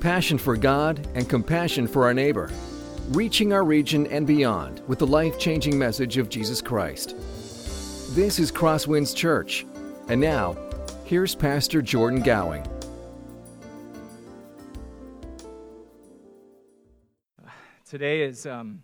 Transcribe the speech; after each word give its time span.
passion 0.00 0.38
for 0.38 0.56
God, 0.56 1.06
and 1.14 1.28
compassion 1.28 1.86
for 1.86 2.04
our 2.04 2.14
neighbor, 2.14 2.50
reaching 3.10 3.52
our 3.52 3.64
region 3.64 4.06
and 4.06 4.26
beyond 4.26 4.80
with 4.88 4.98
the 4.98 5.06
life 5.06 5.38
changing 5.38 5.78
message 5.78 6.16
of 6.16 6.30
Jesus 6.30 6.62
Christ. 6.62 7.14
This 8.14 8.38
is 8.38 8.50
Crosswinds 8.50 9.14
Church. 9.14 9.66
And 10.08 10.20
now, 10.20 10.56
here's 11.04 11.34
Pastor 11.34 11.82
Jordan 11.82 12.22
Gowing. 12.22 12.66
Today 17.88 18.22
is 18.22 18.46
um, 18.46 18.82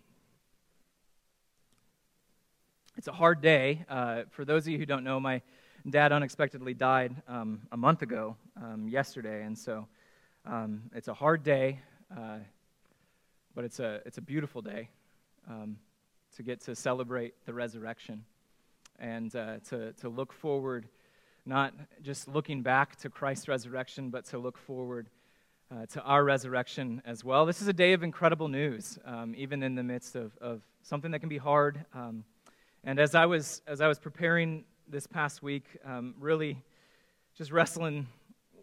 it's 2.96 3.08
a 3.08 3.12
hard 3.12 3.40
day. 3.40 3.84
Uh, 3.88 4.24
for 4.30 4.44
those 4.44 4.66
of 4.66 4.72
you 4.72 4.78
who 4.78 4.86
don't 4.86 5.04
know, 5.04 5.18
my 5.18 5.40
dad 5.88 6.12
unexpectedly 6.12 6.74
died 6.74 7.14
um, 7.26 7.62
a 7.72 7.76
month 7.76 8.02
ago, 8.02 8.36
um, 8.60 8.88
yesterday, 8.88 9.44
and 9.44 9.56
so 9.56 9.86
um, 10.46 10.82
it's 10.94 11.08
a 11.08 11.14
hard 11.14 11.42
day, 11.42 11.80
uh, 12.16 12.38
but 13.54 13.64
it's 13.64 13.80
a 13.80 14.00
it's 14.06 14.18
a 14.18 14.20
beautiful 14.20 14.62
day 14.62 14.88
um, 15.48 15.76
to 16.36 16.42
get 16.42 16.60
to 16.62 16.76
celebrate 16.76 17.34
the 17.46 17.52
resurrection 17.52 18.24
and 18.98 19.34
uh, 19.34 19.56
to 19.70 19.92
to 19.94 20.08
look 20.08 20.32
forward, 20.32 20.86
not 21.44 21.74
just 22.02 22.28
looking 22.28 22.62
back 22.62 22.94
to 22.96 23.10
Christ's 23.10 23.48
resurrection, 23.48 24.10
but 24.10 24.24
to 24.26 24.38
look 24.38 24.56
forward. 24.56 25.08
Uh, 25.68 25.84
to 25.84 26.00
our 26.02 26.22
resurrection 26.22 27.02
as 27.04 27.24
well. 27.24 27.44
This 27.44 27.60
is 27.60 27.66
a 27.66 27.72
day 27.72 27.92
of 27.92 28.04
incredible 28.04 28.46
news, 28.46 29.00
um, 29.04 29.34
even 29.36 29.64
in 29.64 29.74
the 29.74 29.82
midst 29.82 30.14
of, 30.14 30.30
of 30.40 30.62
something 30.84 31.10
that 31.10 31.18
can 31.18 31.28
be 31.28 31.38
hard. 31.38 31.84
Um, 31.92 32.22
and 32.84 33.00
as 33.00 33.16
I 33.16 33.26
was 33.26 33.62
as 33.66 33.80
I 33.80 33.88
was 33.88 33.98
preparing 33.98 34.62
this 34.86 35.08
past 35.08 35.42
week, 35.42 35.64
um, 35.84 36.14
really 36.20 36.62
just 37.36 37.50
wrestling, 37.50 38.06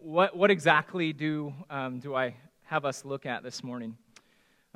what 0.04 0.36
what 0.36 0.52
exactly 0.52 1.14
do 1.14 1.54
um, 1.70 2.00
do 2.00 2.14
I 2.14 2.36
have 2.64 2.84
us 2.84 3.06
look 3.06 3.26
at 3.26 3.42
this 3.42 3.64
morning? 3.64 3.98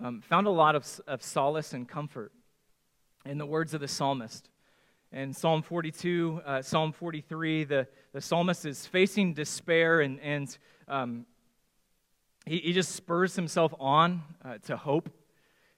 Um, 0.02 0.22
found 0.22 0.48
a 0.48 0.52
lot 0.52 0.76
of, 0.76 0.88
of 1.06 1.22
solace 1.22 1.74
and 1.74 1.88
comfort 1.88 2.32
in 3.26 3.38
the 3.38 3.46
words 3.46 3.74
of 3.74 3.82
the 3.82 3.88
psalmist. 3.88 4.50
In 5.12 5.34
Psalm 5.34 5.64
42, 5.64 6.42
uh, 6.46 6.62
Psalm 6.62 6.92
43, 6.94 7.64
the, 7.64 7.88
the 8.14 8.22
psalmist 8.22 8.66
is 8.66 8.86
facing 8.86 9.34
despair 9.34 10.02
and, 10.02 10.20
and 10.22 10.58
um, 10.88 11.26
he, 12.46 12.60
he 12.60 12.74
just 12.74 12.92
spurs 12.92 13.36
himself 13.36 13.74
on 13.80 14.22
uh, 14.46 14.60
to 14.66 14.78
hope 14.78 15.10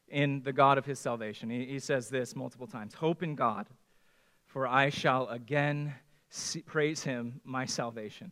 in 0.09 0.41
the 0.43 0.53
God 0.53 0.77
of 0.77 0.85
his 0.85 0.99
salvation. 0.99 1.49
He, 1.49 1.65
he 1.65 1.79
says 1.79 2.09
this 2.09 2.35
multiple 2.35 2.67
times 2.67 2.93
Hope 2.93 3.23
in 3.23 3.35
God, 3.35 3.67
for 4.45 4.67
I 4.67 4.89
shall 4.89 5.27
again 5.29 5.95
see, 6.29 6.61
praise 6.61 7.03
him, 7.03 7.41
my 7.43 7.65
salvation. 7.65 8.31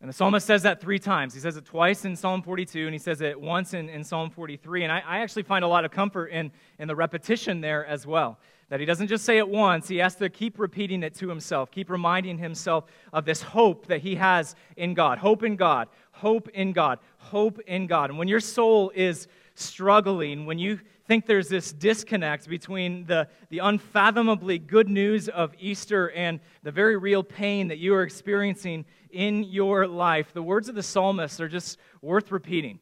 And 0.00 0.08
the 0.08 0.12
psalmist 0.12 0.46
says 0.46 0.62
that 0.62 0.80
three 0.80 1.00
times. 1.00 1.34
He 1.34 1.40
says 1.40 1.56
it 1.56 1.64
twice 1.64 2.04
in 2.04 2.14
Psalm 2.14 2.40
42, 2.40 2.86
and 2.86 2.94
he 2.94 2.98
says 2.98 3.20
it 3.20 3.40
once 3.40 3.74
in, 3.74 3.88
in 3.88 4.04
Psalm 4.04 4.30
43. 4.30 4.84
And 4.84 4.92
I, 4.92 5.02
I 5.04 5.18
actually 5.18 5.42
find 5.42 5.64
a 5.64 5.68
lot 5.68 5.84
of 5.84 5.90
comfort 5.90 6.26
in, 6.26 6.52
in 6.78 6.86
the 6.86 6.94
repetition 6.94 7.60
there 7.60 7.84
as 7.84 8.06
well. 8.06 8.38
That 8.68 8.78
he 8.78 8.86
doesn't 8.86 9.08
just 9.08 9.24
say 9.24 9.38
it 9.38 9.48
once, 9.48 9.88
he 9.88 9.96
has 9.96 10.14
to 10.16 10.28
keep 10.28 10.58
repeating 10.58 11.02
it 11.02 11.14
to 11.14 11.28
himself, 11.28 11.70
keep 11.70 11.90
reminding 11.90 12.38
himself 12.38 12.84
of 13.12 13.24
this 13.24 13.42
hope 13.42 13.86
that 13.86 14.02
he 14.02 14.14
has 14.16 14.54
in 14.76 14.94
God. 14.94 15.18
Hope 15.18 15.42
in 15.42 15.56
God, 15.56 15.88
hope 16.12 16.48
in 16.50 16.72
God, 16.72 16.98
hope 17.16 17.58
in 17.66 17.86
God. 17.86 18.10
And 18.10 18.18
when 18.18 18.28
your 18.28 18.40
soul 18.40 18.92
is 18.94 19.26
struggling, 19.54 20.46
when 20.46 20.58
you 20.58 20.80
think 21.08 21.24
there's 21.24 21.48
this 21.48 21.72
disconnect 21.72 22.48
between 22.48 23.06
the, 23.06 23.28
the 23.48 23.60
unfathomably 23.60 24.58
good 24.58 24.90
news 24.90 25.28
of 25.30 25.54
Easter 25.58 26.10
and 26.10 26.38
the 26.62 26.70
very 26.70 26.98
real 26.98 27.22
pain 27.22 27.68
that 27.68 27.78
you 27.78 27.94
are 27.94 28.02
experiencing 28.02 28.84
in 29.10 29.42
your 29.42 29.86
life, 29.86 30.34
the 30.34 30.42
words 30.42 30.68
of 30.68 30.74
the 30.74 30.82
psalmist 30.82 31.40
are 31.40 31.48
just 31.48 31.78
worth 32.02 32.30
repeating. 32.30 32.78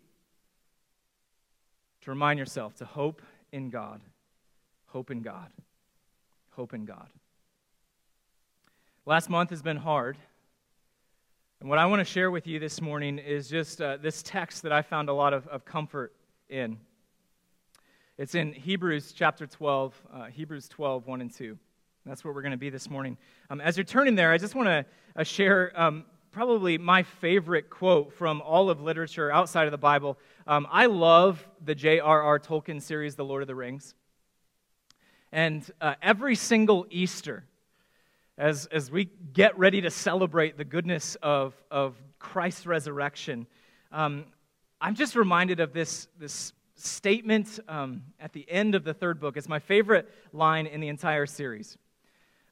To 2.03 2.11
remind 2.11 2.41
yourself 2.41 2.75
to 2.77 2.85
hope 2.85 3.23
in 3.53 3.71
God, 3.71 4.01
hope 4.87 5.13
in 5.13 5.23
God, 5.23 5.51
hope 6.51 6.75
in 6.75 6.85
God. 6.85 7.09
Last 9.07 9.31
month 9.31 9.51
has 9.51 9.63
been 9.63 9.77
hard. 9.77 10.19
And 11.61 11.69
what 11.69 11.79
I 11.79 11.87
want 11.87 12.01
to 12.01 12.05
share 12.05 12.33
with 12.33 12.49
you 12.49 12.59
this 12.59 12.81
morning 12.81 13.19
is 13.19 13.49
just 13.49 13.81
uh, 13.81 13.99
this 13.99 14.21
text 14.23 14.63
that 14.65 14.73
I 14.73 14.83
found 14.83 15.09
a 15.09 15.13
lot 15.13 15.33
of, 15.33 15.47
of 15.47 15.65
comfort 15.65 16.13
in. 16.49 16.79
It's 18.19 18.35
in 18.35 18.55
Hebrews 18.55 19.13
chapter 19.13 19.47
12, 19.47 20.03
uh, 20.11 20.25
Hebrews 20.25 20.69
12, 20.69 21.07
1 21.07 21.21
and 21.21 21.31
2. 21.31 21.59
That's 22.07 22.25
where 22.25 22.33
we're 22.33 22.41
going 22.41 22.53
to 22.53 22.57
be 22.57 22.71
this 22.71 22.89
morning. 22.89 23.19
Um, 23.51 23.61
as 23.61 23.77
you're 23.77 23.85
turning 23.85 24.15
there, 24.15 24.33
I 24.33 24.39
just 24.39 24.55
want 24.55 24.69
to 24.69 24.87
uh, 25.17 25.23
share 25.23 25.71
um, 25.79 26.07
probably 26.31 26.79
my 26.79 27.03
favorite 27.03 27.69
quote 27.69 28.15
from 28.15 28.41
all 28.41 28.71
of 28.71 28.81
literature 28.81 29.31
outside 29.31 29.67
of 29.67 29.71
the 29.71 29.77
Bible. 29.77 30.17
Um, 30.47 30.67
I 30.71 30.87
love 30.87 31.47
the 31.63 31.75
J.R.R. 31.75 32.39
Tolkien 32.39 32.81
series, 32.81 33.17
The 33.17 33.25
Lord 33.25 33.43
of 33.43 33.49
the 33.49 33.55
Rings. 33.55 33.95
And 35.31 35.71
uh, 35.83 35.97
every 36.01 36.37
single 36.37 36.87
Easter, 36.89 37.45
as, 38.39 38.65
as 38.73 38.91
we 38.91 39.11
get 39.35 39.59
ready 39.59 39.83
to 39.83 39.91
celebrate 39.91 40.57
the 40.57 40.65
goodness 40.65 41.19
of, 41.23 41.53
of 41.71 41.95
Christ's 42.19 42.65
resurrection, 42.65 43.47
um, 43.93 44.25
I'm 44.81 44.95
just 44.95 45.17
reminded 45.17 45.61
of 45.61 45.75
this, 45.75 46.09
this 46.19 46.55
statement 46.77 47.59
um, 47.69 48.03
at 48.21 48.33
the 48.33 48.47
end 48.49 48.75
of 48.75 48.85
the 48.85 48.95
third 48.95 49.19
book. 49.19 49.37
It's 49.37 49.49
my 49.49 49.59
favorite 49.59 50.09
line 50.33 50.67
in 50.67 50.81
the 50.81 50.89
entire 50.89 51.27
series. 51.27 51.79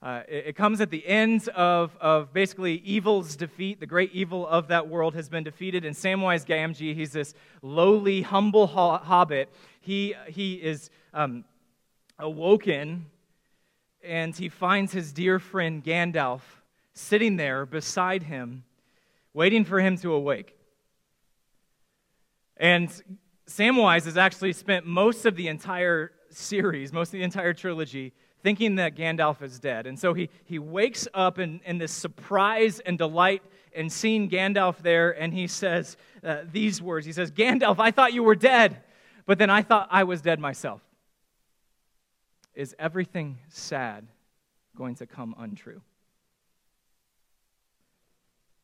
Uh, 0.02 0.22
it, 0.28 0.48
it, 0.48 0.56
comes 0.56 0.82
at 0.82 0.90
the 0.90 1.06
end 1.06 1.48
of, 1.50 1.96
of 1.98 2.32
basically 2.32 2.74
evil's 2.84 3.36
defeat. 3.36 3.80
The 3.80 3.86
great 3.86 4.12
evil 4.12 4.46
of 4.46 4.68
that 4.68 4.88
world 4.88 5.14
has 5.14 5.30
been 5.30 5.44
defeated. 5.44 5.84
And 5.84 5.96
Samwise 5.96 6.44
Gamgee, 6.44 6.94
he's 6.94 7.12
this 7.12 7.32
lowly, 7.62 8.20
humble 8.20 8.66
ho- 8.66 8.98
hobbit. 8.98 9.48
He, 9.80 10.14
he 10.28 10.54
is 10.54 10.90
um, 11.14 11.44
awoken 12.18 13.06
and 14.02 14.36
he 14.36 14.50
finds 14.50 14.92
his 14.92 15.12
dear 15.12 15.38
friend 15.38 15.82
Gandalf 15.82 16.42
sitting 16.92 17.36
there 17.36 17.64
beside 17.64 18.24
him, 18.24 18.64
waiting 19.32 19.64
for 19.64 19.80
him 19.80 19.96
to 19.98 20.12
awake. 20.12 20.56
And 22.56 22.90
Samwise 23.46 24.04
has 24.04 24.16
actually 24.16 24.52
spent 24.52 24.86
most 24.86 25.26
of 25.26 25.36
the 25.36 25.48
entire 25.48 26.12
series, 26.30 26.92
most 26.92 27.08
of 27.08 27.12
the 27.12 27.22
entire 27.22 27.52
trilogy, 27.52 28.12
thinking 28.42 28.76
that 28.76 28.94
Gandalf 28.96 29.42
is 29.42 29.58
dead. 29.58 29.86
And 29.86 29.98
so 29.98 30.14
he, 30.14 30.28
he 30.44 30.58
wakes 30.58 31.06
up 31.14 31.38
in, 31.38 31.60
in 31.64 31.78
this 31.78 31.92
surprise 31.92 32.80
and 32.80 32.96
delight 32.98 33.42
in 33.72 33.90
seeing 33.90 34.30
Gandalf 34.30 34.78
there, 34.78 35.10
and 35.10 35.34
he 35.34 35.46
says 35.46 35.96
uh, 36.22 36.42
these 36.52 36.80
words 36.80 37.06
He 37.06 37.12
says, 37.12 37.30
Gandalf, 37.30 37.78
I 37.78 37.90
thought 37.90 38.12
you 38.12 38.22
were 38.22 38.34
dead, 38.36 38.82
but 39.26 39.38
then 39.38 39.50
I 39.50 39.62
thought 39.62 39.88
I 39.90 40.04
was 40.04 40.20
dead 40.20 40.38
myself. 40.38 40.80
Is 42.54 42.74
everything 42.78 43.38
sad 43.48 44.06
going 44.76 44.94
to 44.96 45.06
come 45.06 45.34
untrue? 45.38 45.80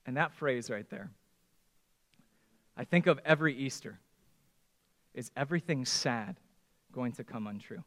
And 0.06 0.16
that 0.16 0.32
phrase 0.32 0.70
right 0.70 0.88
there, 0.90 1.10
I 2.76 2.84
think 2.84 3.06
of 3.06 3.18
every 3.24 3.54
Easter. 3.54 3.98
Is 5.14 5.30
everything 5.36 5.84
sad 5.84 6.36
going 6.92 7.12
to 7.12 7.24
come 7.24 7.46
untrue? 7.46 7.82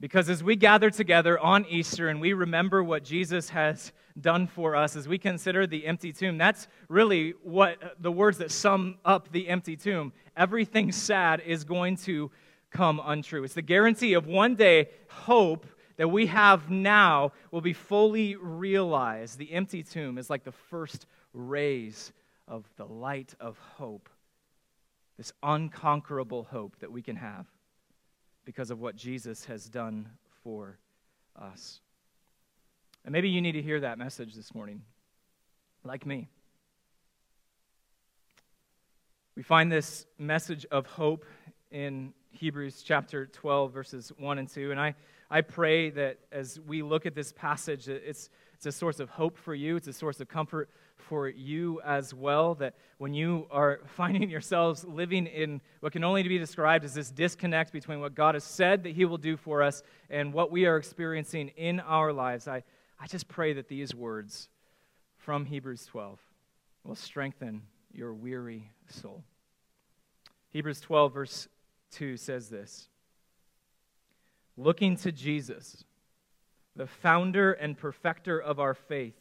Because 0.00 0.28
as 0.28 0.44
we 0.44 0.54
gather 0.54 0.90
together 0.90 1.38
on 1.38 1.66
Easter 1.66 2.08
and 2.08 2.20
we 2.20 2.32
remember 2.32 2.84
what 2.84 3.02
Jesus 3.02 3.48
has 3.48 3.92
done 4.20 4.46
for 4.46 4.76
us, 4.76 4.94
as 4.94 5.08
we 5.08 5.18
consider 5.18 5.66
the 5.66 5.86
empty 5.86 6.12
tomb, 6.12 6.38
that's 6.38 6.68
really 6.88 7.34
what 7.42 7.96
the 8.00 8.12
words 8.12 8.38
that 8.38 8.52
sum 8.52 8.98
up 9.04 9.32
the 9.32 9.48
empty 9.48 9.76
tomb. 9.76 10.12
Everything 10.36 10.92
sad 10.92 11.40
is 11.44 11.64
going 11.64 11.96
to 11.96 12.30
come 12.70 13.00
untrue. 13.04 13.42
It's 13.42 13.54
the 13.54 13.62
guarantee 13.62 14.12
of 14.12 14.26
one 14.26 14.54
day 14.54 14.90
hope 15.08 15.66
that 15.96 16.08
we 16.08 16.26
have 16.26 16.70
now 16.70 17.32
will 17.50 17.60
be 17.60 17.72
fully 17.72 18.36
realized. 18.36 19.36
The 19.36 19.52
empty 19.52 19.82
tomb 19.82 20.16
is 20.16 20.30
like 20.30 20.44
the 20.44 20.52
first 20.52 21.06
rays 21.32 22.12
of 22.46 22.64
the 22.76 22.86
light 22.86 23.34
of 23.40 23.58
hope, 23.58 24.08
this 25.18 25.32
unconquerable 25.42 26.44
hope 26.44 26.78
that 26.78 26.90
we 26.90 27.02
can 27.02 27.16
have 27.16 27.46
because 28.44 28.70
of 28.70 28.80
what 28.80 28.96
Jesus 28.96 29.44
has 29.44 29.68
done 29.68 30.08
for 30.42 30.78
us. 31.36 31.80
And 33.04 33.12
maybe 33.12 33.28
you 33.28 33.42
need 33.42 33.52
to 33.52 33.62
hear 33.62 33.80
that 33.80 33.98
message 33.98 34.34
this 34.34 34.54
morning, 34.54 34.82
like 35.84 36.06
me. 36.06 36.28
We 39.34 39.42
find 39.42 39.70
this 39.70 40.06
message 40.18 40.64
of 40.70 40.86
hope 40.86 41.24
in 41.70 42.12
Hebrews 42.30 42.82
chapter 42.82 43.26
12, 43.26 43.72
verses 43.72 44.12
1 44.18 44.38
and 44.38 44.48
2. 44.48 44.70
And 44.70 44.80
I, 44.80 44.94
I 45.30 45.40
pray 45.40 45.90
that 45.90 46.18
as 46.30 46.60
we 46.66 46.82
look 46.82 47.06
at 47.06 47.14
this 47.14 47.32
passage, 47.32 47.88
it's, 47.88 48.30
it's 48.58 48.66
a 48.66 48.72
source 48.72 48.98
of 48.98 49.08
hope 49.08 49.38
for 49.38 49.54
you, 49.54 49.76
it's 49.76 49.86
a 49.86 49.92
source 49.92 50.18
of 50.18 50.26
comfort 50.26 50.68
for 50.96 51.28
you 51.28 51.80
as 51.84 52.12
well. 52.12 52.56
That 52.56 52.74
when 52.98 53.14
you 53.14 53.46
are 53.52 53.78
finding 53.86 54.28
yourselves 54.28 54.84
living 54.84 55.28
in 55.28 55.60
what 55.78 55.92
can 55.92 56.02
only 56.02 56.24
be 56.24 56.38
described 56.38 56.84
as 56.84 56.92
this 56.92 57.08
disconnect 57.08 57.72
between 57.72 58.00
what 58.00 58.16
God 58.16 58.34
has 58.34 58.42
said 58.42 58.82
that 58.82 58.96
He 58.96 59.04
will 59.04 59.16
do 59.16 59.36
for 59.36 59.62
us 59.62 59.84
and 60.10 60.32
what 60.32 60.50
we 60.50 60.66
are 60.66 60.76
experiencing 60.76 61.50
in 61.50 61.78
our 61.78 62.12
lives, 62.12 62.48
I, 62.48 62.64
I 62.98 63.06
just 63.06 63.28
pray 63.28 63.52
that 63.52 63.68
these 63.68 63.94
words 63.94 64.48
from 65.18 65.44
Hebrews 65.44 65.86
12 65.86 66.18
will 66.82 66.96
strengthen 66.96 67.62
your 67.92 68.12
weary 68.12 68.72
soul. 68.88 69.22
Hebrews 70.50 70.80
12, 70.80 71.14
verse 71.14 71.48
2 71.92 72.16
says 72.16 72.48
this 72.48 72.88
Looking 74.56 74.96
to 74.96 75.12
Jesus, 75.12 75.84
the 76.78 76.86
founder 76.86 77.52
and 77.52 77.76
perfecter 77.76 78.38
of 78.38 78.60
our 78.60 78.72
faith, 78.72 79.16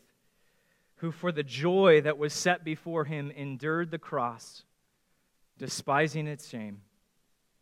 who 0.97 1.11
for 1.11 1.31
the 1.31 1.43
joy 1.43 1.99
that 2.01 2.17
was 2.17 2.31
set 2.31 2.63
before 2.63 3.03
him 3.05 3.31
endured 3.31 3.89
the 3.89 3.97
cross, 3.97 4.63
despising 5.57 6.27
its 6.27 6.47
shame, 6.47 6.81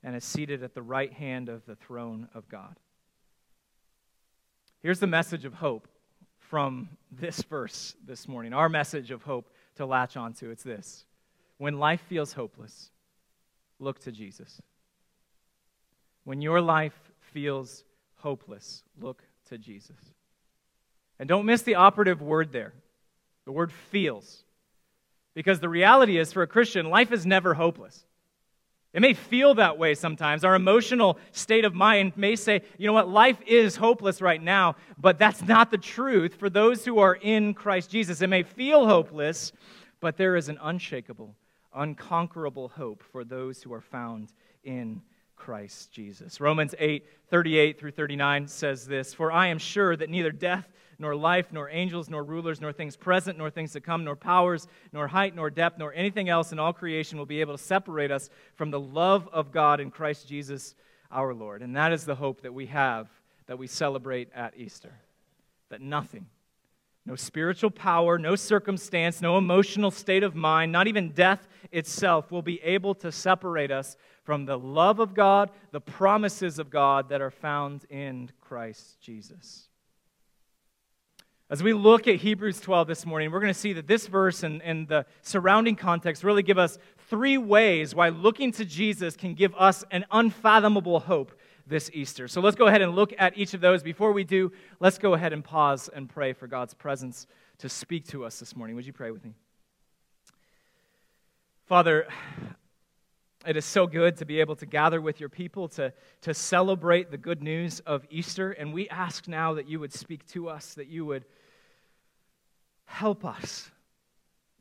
and 0.03 0.13
is 0.13 0.25
seated 0.25 0.61
at 0.63 0.73
the 0.73 0.81
right 0.81 1.13
hand 1.13 1.47
of 1.47 1.65
the 1.65 1.77
throne 1.77 2.27
of 2.35 2.47
God. 2.49 2.75
Here's 4.81 4.99
the 4.99 5.07
message 5.07 5.45
of 5.45 5.53
hope 5.53 5.87
from 6.39 6.89
this 7.09 7.41
verse 7.43 7.95
this 8.05 8.27
morning. 8.27 8.51
Our 8.53 8.67
message 8.67 9.11
of 9.11 9.23
hope 9.23 9.49
to 9.75 9.85
latch 9.85 10.17
onto. 10.17 10.49
It's 10.49 10.63
this 10.63 11.05
When 11.57 11.79
life 11.79 12.01
feels 12.09 12.33
hopeless, 12.33 12.91
look 13.79 13.99
to 13.99 14.11
Jesus. 14.11 14.61
When 16.25 16.41
your 16.41 16.59
life 16.59 17.11
feels 17.31 17.85
hopeless, 18.17 18.83
look 18.99 19.23
to 19.49 19.57
Jesus. 19.57 19.97
And 21.19 21.29
don't 21.29 21.45
miss 21.45 21.61
the 21.61 21.75
operative 21.75 22.21
word 22.21 22.51
there 22.51 22.73
the 23.45 23.51
word 23.51 23.71
feels. 23.71 24.43
Because 25.33 25.59
the 25.59 25.69
reality 25.69 26.17
is, 26.17 26.33
for 26.33 26.41
a 26.41 26.47
Christian, 26.47 26.89
life 26.89 27.11
is 27.11 27.25
never 27.25 27.53
hopeless. 27.53 28.05
It 28.93 29.01
may 29.01 29.13
feel 29.13 29.55
that 29.55 29.77
way 29.77 29.93
sometimes. 29.93 30.45
Our 30.45 30.55
emotional 30.55 31.19
state 31.33 31.65
of 31.65 31.75
mind 31.75 32.13
may 32.15 32.37
say, 32.37 32.61
you 32.77 32.87
know 32.87 32.93
what, 32.93 33.09
life 33.09 33.37
is 33.45 33.75
hopeless 33.75 34.21
right 34.21 34.41
now, 34.41 34.77
but 34.97 35.19
that's 35.19 35.41
not 35.41 35.69
the 35.69 35.77
truth 35.77 36.35
for 36.35 36.49
those 36.49 36.85
who 36.85 36.99
are 36.99 37.15
in 37.15 37.53
Christ 37.53 37.91
Jesus. 37.91 38.21
It 38.21 38.27
may 38.27 38.43
feel 38.43 38.87
hopeless, 38.87 39.51
but 39.99 40.15
there 40.15 40.37
is 40.37 40.47
an 40.47 40.57
unshakable, 40.61 41.35
unconquerable 41.73 42.69
hope 42.69 43.03
for 43.03 43.25
those 43.25 43.61
who 43.61 43.73
are 43.73 43.81
found 43.81 44.31
in 44.63 45.01
Christ 45.35 45.91
Jesus. 45.91 46.39
Romans 46.39 46.73
8, 46.77 47.05
38 47.29 47.79
through 47.79 47.91
39 47.91 48.47
says 48.47 48.87
this 48.87 49.13
For 49.13 49.31
I 49.31 49.47
am 49.47 49.57
sure 49.57 49.95
that 49.95 50.09
neither 50.09 50.31
death, 50.31 50.67
nor 50.97 51.15
life, 51.15 51.47
nor 51.51 51.69
angels, 51.69 52.09
nor 52.09 52.23
rulers, 52.23 52.61
nor 52.61 52.71
things 52.71 52.95
present, 52.95 53.37
nor 53.37 53.49
things 53.49 53.73
to 53.73 53.81
come, 53.81 54.03
nor 54.03 54.15
powers, 54.15 54.67
nor 54.93 55.07
height, 55.07 55.35
nor 55.35 55.49
depth, 55.49 55.77
nor 55.77 55.93
anything 55.93 56.29
else 56.29 56.51
in 56.51 56.59
all 56.59 56.73
creation 56.73 57.17
will 57.17 57.25
be 57.25 57.41
able 57.41 57.57
to 57.57 57.63
separate 57.63 58.11
us 58.11 58.29
from 58.55 58.71
the 58.71 58.79
love 58.79 59.27
of 59.31 59.51
God 59.51 59.79
in 59.79 59.91
Christ 59.91 60.27
Jesus 60.27 60.75
our 61.11 61.33
Lord. 61.33 61.61
And 61.61 61.75
that 61.75 61.91
is 61.91 62.05
the 62.05 62.15
hope 62.15 62.41
that 62.41 62.53
we 62.53 62.67
have 62.67 63.09
that 63.47 63.57
we 63.57 63.67
celebrate 63.67 64.29
at 64.33 64.57
Easter. 64.57 64.93
That 65.69 65.81
nothing, 65.81 66.27
no 67.05 67.15
spiritual 67.15 67.69
power, 67.69 68.17
no 68.17 68.35
circumstance, 68.35 69.21
no 69.21 69.37
emotional 69.37 69.91
state 69.91 70.23
of 70.23 70.35
mind, 70.35 70.71
not 70.71 70.87
even 70.87 71.11
death 71.11 71.47
itself 71.71 72.31
will 72.31 72.41
be 72.41 72.59
able 72.61 72.95
to 72.95 73.11
separate 73.11 73.71
us 73.71 73.95
from 74.23 74.45
the 74.45 74.57
love 74.57 74.99
of 74.99 75.13
God, 75.13 75.51
the 75.71 75.81
promises 75.81 76.57
of 76.57 76.71
God 76.71 77.09
that 77.09 77.21
are 77.21 77.31
found 77.31 77.85
in 77.89 78.31
Christ 78.41 78.99
Jesus. 78.99 79.69
As 81.47 81.61
we 81.61 81.73
look 81.73 82.07
at 82.07 82.15
Hebrews 82.15 82.59
12 82.59 82.87
this 82.87 83.05
morning, 83.05 83.29
we're 83.29 83.39
going 83.39 83.53
to 83.53 83.59
see 83.59 83.73
that 83.73 83.85
this 83.85 84.07
verse 84.07 84.41
and, 84.41 84.63
and 84.63 84.87
the 84.87 85.05
surrounding 85.21 85.75
context 85.75 86.23
really 86.23 86.41
give 86.41 86.57
us 86.57 86.79
three 87.07 87.37
ways 87.37 87.93
why 87.93 88.09
looking 88.09 88.51
to 88.53 88.65
Jesus 88.65 89.15
can 89.15 89.35
give 89.35 89.53
us 89.55 89.83
an 89.91 90.05
unfathomable 90.09 91.01
hope 91.01 91.37
this 91.67 91.89
Easter. 91.93 92.27
So 92.27 92.41
let's 92.41 92.55
go 92.55 92.67
ahead 92.67 92.81
and 92.81 92.95
look 92.95 93.13
at 93.17 93.37
each 93.37 93.53
of 93.53 93.61
those. 93.61 93.81
Before 93.81 94.11
we 94.11 94.23
do, 94.23 94.51
let's 94.79 94.97
go 94.97 95.13
ahead 95.13 95.33
and 95.33 95.43
pause 95.43 95.89
and 95.93 96.07
pray 96.07 96.33
for 96.33 96.47
God's 96.47 96.73
presence 96.73 97.27
to 97.59 97.69
speak 97.69 98.07
to 98.09 98.25
us 98.25 98.39
this 98.39 98.55
morning. 98.55 98.75
Would 98.75 98.85
you 98.85 98.93
pray 98.93 99.11
with 99.11 99.23
me? 99.23 99.33
Father, 101.65 102.07
it 103.47 103.57
is 103.57 103.65
so 103.65 103.87
good 103.87 104.17
to 104.17 104.25
be 104.25 104.39
able 104.39 104.55
to 104.57 104.65
gather 104.65 105.01
with 105.01 105.19
your 105.19 105.29
people 105.29 105.67
to, 105.69 105.93
to 106.21 106.33
celebrate 106.33 107.09
the 107.09 107.17
good 107.17 107.41
news 107.41 107.79
of 107.81 108.05
Easter. 108.09 108.51
And 108.51 108.73
we 108.73 108.87
ask 108.89 109.27
now 109.27 109.55
that 109.55 109.67
you 109.67 109.79
would 109.79 109.93
speak 109.93 110.27
to 110.27 110.49
us, 110.49 110.75
that 110.75 110.87
you 110.87 111.05
would 111.05 111.25
help 112.85 113.25
us 113.25 113.71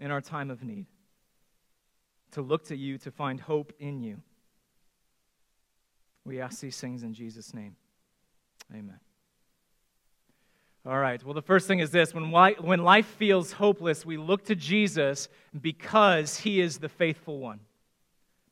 in 0.01 0.11
our 0.11 0.21
time 0.21 0.51
of 0.51 0.63
need, 0.63 0.87
to 2.33 2.43
look 2.43 2.65
to 2.67 2.77
you, 2.77 2.99
to 2.99 3.11
find 3.11 3.41
hope 3.41 3.73
in 3.79 4.01
you. 4.01 4.21
We 6.25 6.41
ask 6.41 6.61
these 6.61 6.81
things 6.81 7.03
in 7.03 7.13
Jesus' 7.13 7.53
name. 7.53 7.77
Amen. 8.73 8.99
All 10.87 10.99
right. 10.99 11.23
Well, 11.25 11.35
the 11.35 11.43
first 11.43 11.67
thing 11.67 11.79
is 11.79 11.91
this 11.91 12.15
when 12.15 12.31
when 12.31 12.83
life 12.83 13.07
feels 13.07 13.53
hopeless, 13.53 14.05
we 14.05 14.17
look 14.17 14.45
to 14.47 14.55
Jesus 14.55 15.29
because 15.59 16.39
he 16.39 16.61
is 16.61 16.79
the 16.79 16.89
faithful 16.89 17.39
one 17.39 17.61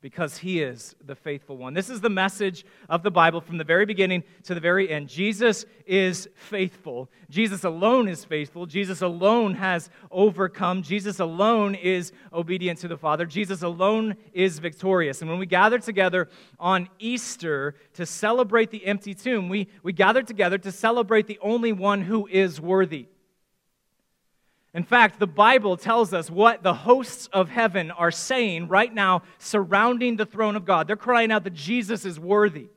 because 0.02 0.37
he 0.37 0.60
is 0.60 0.96
the 1.06 1.14
faithful 1.14 1.56
one. 1.56 1.75
This 1.75 1.88
is 1.88 2.00
the 2.00 2.10
message 2.10 2.66
of 2.88 3.04
the 3.04 3.10
Bible 3.10 3.40
from 3.40 3.56
the 3.56 3.64
very 3.64 3.87
beginning 3.87 4.25
to 4.43 4.52
the 4.52 4.60
very 4.60 4.90
end. 4.90 5.08
Jesus 5.08 5.64
is 5.87 6.28
faithful. 6.34 7.08
Jesus 7.31 7.62
alone 7.62 8.08
is 8.08 8.25
faithful. 8.25 8.66
Jesus 8.66 9.00
alone 9.00 9.54
has 9.54 9.88
overcome. 10.10 10.82
Jesus 10.82 11.20
alone 11.20 11.76
is 11.76 12.12
obedient 12.32 12.81
to 12.81 12.88
the 12.88 12.96
Father. 12.96 13.25
Jesus 13.25 13.62
alone 13.62 14.16
is 14.32 14.58
victorious. 14.58 15.22
And 15.22 15.31
when 15.31 15.38
we 15.38 15.46
gather 15.46 15.78
together 15.78 16.28
on 16.58 16.88
Easter 16.99 17.76
to 17.94 18.04
celebrate 18.04 18.72
the 18.72 18.84
empty 18.84 19.14
tomb, 19.14 19.49
we, 19.49 19.69
we 19.84 19.93
gather 19.93 20.22
together 20.22 20.58
to 20.58 20.72
celebrate 20.72 21.28
the 21.28 21.38
only 21.40 21.72
one 21.72 22.02
who 22.02 22.26
is 22.26 22.60
worthy. 22.60 23.06
In 24.75 24.85
fact, 24.85 25.19
the 25.19 25.27
Bible 25.27 25.77
tells 25.77 26.15
us 26.15 26.31
what 26.31 26.63
the 26.63 26.73
hosts 26.73 27.29
of 27.33 27.51
heaven 27.51 27.91
are 27.91 28.11
saying 28.11 28.69
right 28.69 28.93
now 28.93 29.23
surrounding 29.39 30.17
the 30.17 30.25
throne 30.25 30.57
of 30.57 30.65
God. 30.65 30.87
They're 30.87 30.97
crying 30.97 31.31
out 31.31 31.45
that 31.45 31.53
Jesus 31.53 32.07
is 32.07 32.19
worthy. 32.19 32.69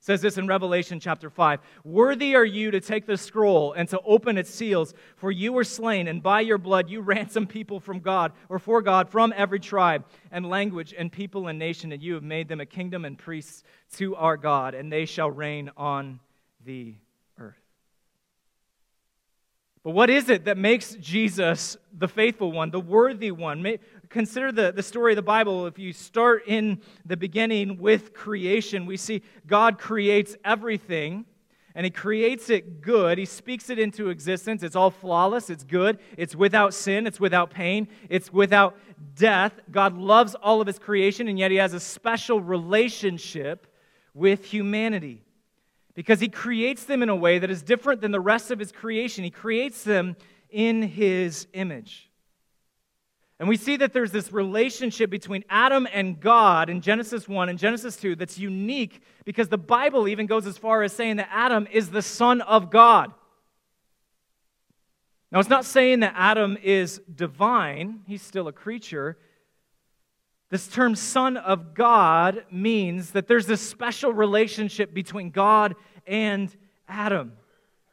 Says 0.00 0.20
this 0.20 0.38
in 0.38 0.46
Revelation 0.46 1.00
chapter 1.00 1.30
5. 1.30 1.60
Worthy 1.84 2.36
are 2.36 2.44
you 2.44 2.70
to 2.70 2.80
take 2.80 3.06
the 3.06 3.16
scroll 3.16 3.72
and 3.72 3.88
to 3.88 4.00
open 4.02 4.38
its 4.38 4.50
seals, 4.50 4.94
for 5.16 5.32
you 5.32 5.52
were 5.52 5.64
slain, 5.64 6.06
and 6.06 6.22
by 6.22 6.42
your 6.42 6.58
blood 6.58 6.88
you 6.88 7.00
ransomed 7.00 7.48
people 7.48 7.80
from 7.80 7.98
God, 7.98 8.32
or 8.48 8.60
for 8.60 8.82
God, 8.82 9.08
from 9.08 9.32
every 9.36 9.58
tribe 9.58 10.04
and 10.30 10.48
language 10.48 10.94
and 10.96 11.10
people 11.10 11.48
and 11.48 11.58
nation, 11.58 11.90
and 11.90 12.02
you 12.02 12.14
have 12.14 12.22
made 12.22 12.46
them 12.46 12.60
a 12.60 12.66
kingdom 12.66 13.04
and 13.04 13.18
priests 13.18 13.64
to 13.94 14.14
our 14.14 14.36
God, 14.36 14.74
and 14.74 14.92
they 14.92 15.06
shall 15.06 15.30
reign 15.30 15.72
on 15.76 16.20
the 16.64 16.94
but 19.86 19.92
what 19.92 20.10
is 20.10 20.30
it 20.30 20.46
that 20.46 20.58
makes 20.58 20.96
Jesus 20.96 21.76
the 21.96 22.08
faithful 22.08 22.50
one, 22.50 22.72
the 22.72 22.80
worthy 22.80 23.30
one? 23.30 23.64
Consider 24.08 24.50
the, 24.50 24.72
the 24.72 24.82
story 24.82 25.12
of 25.12 25.16
the 25.16 25.22
Bible. 25.22 25.68
If 25.68 25.78
you 25.78 25.92
start 25.92 26.42
in 26.48 26.80
the 27.04 27.16
beginning 27.16 27.78
with 27.78 28.12
creation, 28.12 28.84
we 28.84 28.96
see 28.96 29.22
God 29.46 29.78
creates 29.78 30.36
everything 30.44 31.24
and 31.76 31.86
He 31.86 31.90
creates 31.90 32.50
it 32.50 32.80
good. 32.80 33.16
He 33.16 33.26
speaks 33.26 33.70
it 33.70 33.78
into 33.78 34.10
existence. 34.10 34.64
It's 34.64 34.74
all 34.74 34.90
flawless, 34.90 35.50
it's 35.50 35.62
good, 35.62 36.00
it's 36.16 36.34
without 36.34 36.74
sin, 36.74 37.06
it's 37.06 37.20
without 37.20 37.50
pain, 37.50 37.86
it's 38.08 38.32
without 38.32 38.76
death. 39.14 39.52
God 39.70 39.96
loves 39.96 40.34
all 40.34 40.60
of 40.60 40.66
His 40.66 40.80
creation, 40.80 41.28
and 41.28 41.38
yet 41.38 41.52
He 41.52 41.58
has 41.58 41.74
a 41.74 41.80
special 41.80 42.40
relationship 42.40 43.72
with 44.14 44.46
humanity 44.46 45.25
because 45.96 46.20
he 46.20 46.28
creates 46.28 46.84
them 46.84 47.02
in 47.02 47.08
a 47.08 47.16
way 47.16 47.40
that 47.40 47.50
is 47.50 47.62
different 47.62 48.02
than 48.02 48.12
the 48.12 48.20
rest 48.20 48.52
of 48.52 48.60
his 48.60 48.70
creation. 48.70 49.24
He 49.24 49.30
creates 49.30 49.82
them 49.82 50.14
in 50.50 50.82
his 50.82 51.48
image. 51.54 52.10
And 53.40 53.48
we 53.48 53.56
see 53.56 53.76
that 53.78 53.92
there's 53.92 54.12
this 54.12 54.32
relationship 54.32 55.10
between 55.10 55.44
Adam 55.50 55.88
and 55.92 56.20
God 56.20 56.70
in 56.70 56.80
Genesis 56.80 57.28
1 57.28 57.48
and 57.48 57.58
Genesis 57.58 57.96
2 57.96 58.14
that's 58.14 58.38
unique 58.38 59.02
because 59.24 59.48
the 59.48 59.58
Bible 59.58 60.06
even 60.06 60.26
goes 60.26 60.46
as 60.46 60.56
far 60.56 60.82
as 60.82 60.92
saying 60.92 61.16
that 61.16 61.28
Adam 61.30 61.66
is 61.70 61.90
the 61.90 62.02
son 62.02 62.40
of 62.42 62.70
God. 62.70 63.12
Now, 65.32 65.40
it's 65.40 65.50
not 65.50 65.64
saying 65.64 66.00
that 66.00 66.14
Adam 66.16 66.56
is 66.62 67.00
divine, 67.14 68.00
he's 68.06 68.22
still 68.22 68.48
a 68.48 68.52
creature. 68.52 69.18
This 70.48 70.68
term 70.68 70.94
son 70.94 71.36
of 71.36 71.74
God 71.74 72.44
means 72.50 73.10
that 73.10 73.26
there's 73.26 73.46
this 73.46 73.60
special 73.60 74.12
relationship 74.12 74.94
between 74.94 75.30
God 75.30 75.74
and 76.06 76.54
Adam. 76.88 77.32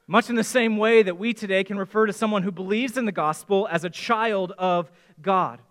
Much 0.05 0.29
in 0.29 0.35
the 0.35 0.43
same 0.43 0.77
way 0.77 1.01
that 1.01 1.17
we 1.17 1.33
today 1.33 1.63
can 1.63 1.77
refer 1.77 2.05
to 2.05 2.13
someone 2.13 2.43
who 2.43 2.51
believes 2.51 2.97
in 2.97 3.05
the 3.05 3.11
gospel 3.11 3.67
as 3.71 3.83
a 3.83 3.89
child 3.89 4.51
of 4.57 4.91
God. 5.21 5.61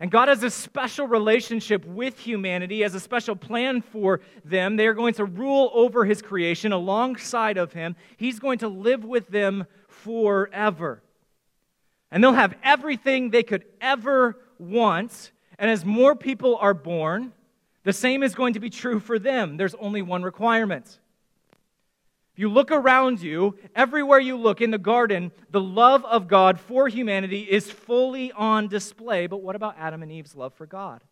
And 0.00 0.10
God 0.10 0.26
has 0.26 0.42
a 0.42 0.50
special 0.50 1.06
relationship 1.06 1.84
with 1.84 2.18
humanity, 2.18 2.82
has 2.82 2.96
a 2.96 3.00
special 3.00 3.36
plan 3.36 3.82
for 3.82 4.20
them. 4.44 4.74
They 4.74 4.88
are 4.88 4.94
going 4.94 5.14
to 5.14 5.24
rule 5.24 5.70
over 5.74 6.04
his 6.04 6.20
creation 6.20 6.72
alongside 6.72 7.56
of 7.56 7.72
him. 7.72 7.94
He's 8.16 8.40
going 8.40 8.58
to 8.58 8.68
live 8.68 9.04
with 9.04 9.28
them 9.28 9.64
forever. 9.86 11.04
And 12.10 12.24
they'll 12.24 12.32
have 12.32 12.56
everything 12.64 13.30
they 13.30 13.44
could 13.44 13.64
ever 13.80 14.38
want 14.58 15.30
and 15.62 15.70
as 15.70 15.84
more 15.84 16.16
people 16.16 16.56
are 16.56 16.74
born, 16.74 17.32
the 17.84 17.92
same 17.92 18.24
is 18.24 18.34
going 18.34 18.54
to 18.54 18.60
be 18.60 18.68
true 18.68 18.98
for 18.98 19.16
them. 19.16 19.56
There's 19.56 19.76
only 19.76 20.02
one 20.02 20.24
requirement. 20.24 20.98
If 22.32 22.40
you 22.40 22.48
look 22.48 22.72
around 22.72 23.22
you, 23.22 23.56
everywhere 23.76 24.18
you 24.18 24.36
look 24.36 24.60
in 24.60 24.72
the 24.72 24.78
garden, 24.78 25.30
the 25.52 25.60
love 25.60 26.04
of 26.04 26.26
God 26.26 26.58
for 26.58 26.88
humanity 26.88 27.42
is 27.42 27.70
fully 27.70 28.32
on 28.32 28.66
display. 28.66 29.28
But 29.28 29.40
what 29.40 29.54
about 29.54 29.76
Adam 29.78 30.02
and 30.02 30.10
Eve's 30.10 30.34
love 30.34 30.52
for 30.52 30.66
God? 30.66 31.04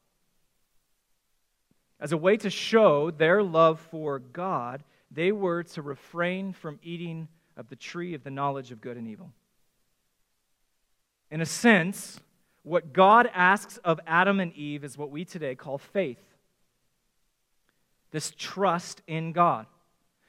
As 2.00 2.10
a 2.10 2.16
way 2.16 2.36
to 2.38 2.50
show 2.50 3.12
their 3.12 3.44
love 3.44 3.78
for 3.78 4.18
God, 4.18 4.82
they 5.12 5.30
were 5.30 5.62
to 5.62 5.82
refrain 5.82 6.54
from 6.54 6.80
eating 6.82 7.28
of 7.56 7.68
the 7.68 7.76
tree 7.76 8.14
of 8.14 8.24
the 8.24 8.30
knowledge 8.30 8.72
of 8.72 8.80
good 8.80 8.96
and 8.96 9.06
evil. 9.06 9.30
In 11.30 11.40
a 11.40 11.46
sense, 11.46 12.18
what 12.62 12.92
God 12.92 13.28
asks 13.32 13.78
of 13.78 14.00
Adam 14.06 14.40
and 14.40 14.52
Eve 14.54 14.84
is 14.84 14.98
what 14.98 15.10
we 15.10 15.24
today 15.24 15.54
call 15.54 15.78
faith 15.78 16.18
this 18.10 18.32
trust 18.36 19.02
in 19.06 19.32
God. 19.32 19.66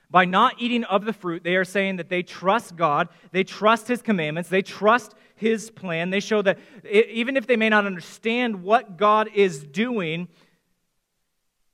By 0.10 0.26
not 0.26 0.56
eating 0.60 0.84
of 0.84 1.06
the 1.06 1.14
fruit, 1.14 1.44
they 1.44 1.56
are 1.56 1.64
saying 1.64 1.96
that 1.96 2.10
they 2.10 2.22
trust 2.22 2.76
God, 2.76 3.08
they 3.32 3.44
trust 3.44 3.88
His 3.88 4.02
commandments, 4.02 4.50
they 4.50 4.62
trust 4.62 5.16
His 5.36 5.72
plan. 5.72 6.10
They 6.10 6.20
show 6.20 6.42
that 6.42 6.60
even 6.92 7.38
if 7.38 7.48
they 7.48 7.56
may 7.56 7.70
not 7.70 7.86
understand 7.86 8.62
what 8.62 8.98
God 8.98 9.30
is 9.34 9.64
doing, 9.64 10.28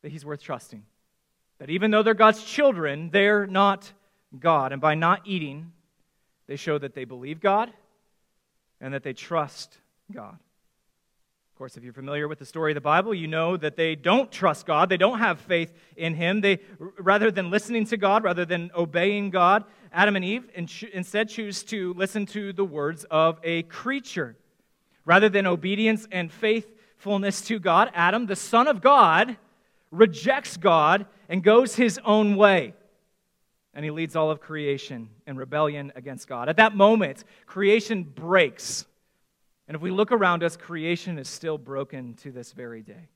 that 0.04 0.12
He's 0.12 0.24
worth 0.24 0.42
trusting. 0.42 0.84
That 1.58 1.72
even 1.72 1.90
though 1.90 2.04
they're 2.04 2.14
God's 2.14 2.44
children, 2.44 3.10
they're 3.12 3.48
not 3.48 3.92
God. 4.40 4.72
And 4.72 4.80
by 4.80 4.94
not 4.94 5.22
eating, 5.26 5.72
they 6.46 6.56
show 6.56 6.78
that 6.78 6.94
they 6.94 7.06
believe 7.06 7.40
God 7.40 7.72
and 8.80 8.94
that 8.94 9.02
they 9.02 9.14
trust 9.14 9.80
God. 10.12 10.38
Of 11.58 11.60
course, 11.60 11.76
if 11.76 11.84
you're 11.84 11.92
familiar 11.92 12.28
with 12.28 12.38
the 12.38 12.46
story 12.46 12.72
of 12.72 12.76
the 12.76 12.82
Bible, 12.82 13.16
you 13.16 13.28
know 13.28 13.58
that 13.58 13.76
they 13.76 13.96
don't 13.96 14.32
trust 14.32 14.68
God. 14.68 14.90
They 14.90 14.98
don't 14.98 15.18
have 15.18 15.40
faith 15.40 15.74
in 15.96 16.14
Him. 16.14 16.40
They, 16.40 16.60
rather 17.00 17.32
than 17.32 17.50
listening 17.50 17.86
to 17.86 17.98
God, 17.98 18.24
rather 18.24 18.46
than 18.46 18.70
obeying 18.76 19.32
God, 19.32 19.64
Adam 19.92 20.16
and 20.16 20.24
Eve 20.24 20.48
instead 20.54 21.30
choose 21.30 21.64
to 21.64 21.96
listen 21.96 22.28
to 22.28 22.54
the 22.54 22.64
words 22.64 23.06
of 23.10 23.40
a 23.44 23.64
creature. 23.64 24.38
Rather 25.04 25.30
than 25.30 25.48
obedience 25.48 26.08
and 26.12 26.32
faithfulness 26.32 27.42
to 27.42 27.58
God, 27.58 27.90
Adam, 27.96 28.28
the 28.28 28.36
Son 28.36 28.68
of 28.68 28.80
God, 28.80 29.36
rejects 29.90 30.58
God 30.58 31.08
and 31.28 31.42
goes 31.42 31.74
his 31.74 32.00
own 32.06 32.36
way. 32.36 32.76
And 33.74 33.84
he 33.84 33.90
leads 33.90 34.16
all 34.16 34.30
of 34.30 34.42
creation 34.42 35.10
in 35.26 35.38
rebellion 35.38 35.92
against 35.96 36.28
God. 36.28 36.50
At 36.50 36.58
that 36.58 36.76
moment, 36.76 37.24
creation 37.48 38.04
breaks 38.04 38.86
and 39.68 39.76
if 39.76 39.82
we 39.82 39.92
look 39.92 40.12
around 40.12 40.44
us, 40.44 40.56
creation 40.56 41.20
is 41.20 41.28
still 41.28 41.58
broken 41.58 42.14
to 42.16 42.32
this 42.32 42.54
very 42.54 42.82
day. 42.82 43.10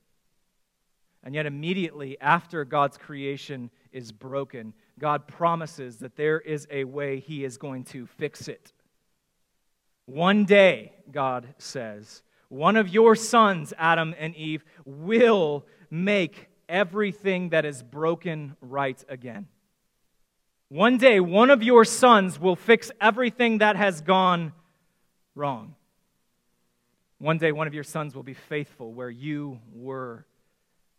And 1.23 1.35
yet, 1.35 1.45
immediately 1.45 2.19
after 2.19 2.65
God's 2.65 2.97
creation 2.97 3.69
is 3.91 4.11
broken, 4.11 4.73
God 4.99 5.27
promises 5.27 5.97
that 5.97 6.15
there 6.15 6.39
is 6.39 6.67
a 6.71 6.83
way 6.83 7.19
He 7.19 7.45
is 7.45 7.57
going 7.57 7.83
to 7.85 8.07
fix 8.07 8.47
it. 8.47 8.73
One 10.05 10.45
day, 10.45 10.93
God 11.11 11.53
says, 11.57 12.23
one 12.49 12.75
of 12.75 12.89
your 12.89 13.15
sons, 13.15 13.71
Adam 13.77 14.13
and 14.17 14.35
Eve, 14.35 14.65
will 14.83 15.65
make 15.89 16.47
everything 16.67 17.49
that 17.49 17.65
is 17.65 17.81
broken 17.83 18.57
right 18.59 19.01
again. 19.07 19.47
One 20.69 20.97
day, 20.97 21.19
one 21.19 21.49
of 21.49 21.63
your 21.63 21.85
sons 21.85 22.39
will 22.39 22.55
fix 22.55 22.91
everything 22.99 23.59
that 23.59 23.75
has 23.75 24.01
gone 24.01 24.53
wrong. 25.35 25.75
One 27.21 27.37
day, 27.37 27.51
one 27.51 27.67
of 27.67 27.75
your 27.75 27.83
sons 27.83 28.15
will 28.15 28.23
be 28.23 28.33
faithful 28.33 28.93
where 28.93 29.11
you 29.11 29.59
were 29.71 30.25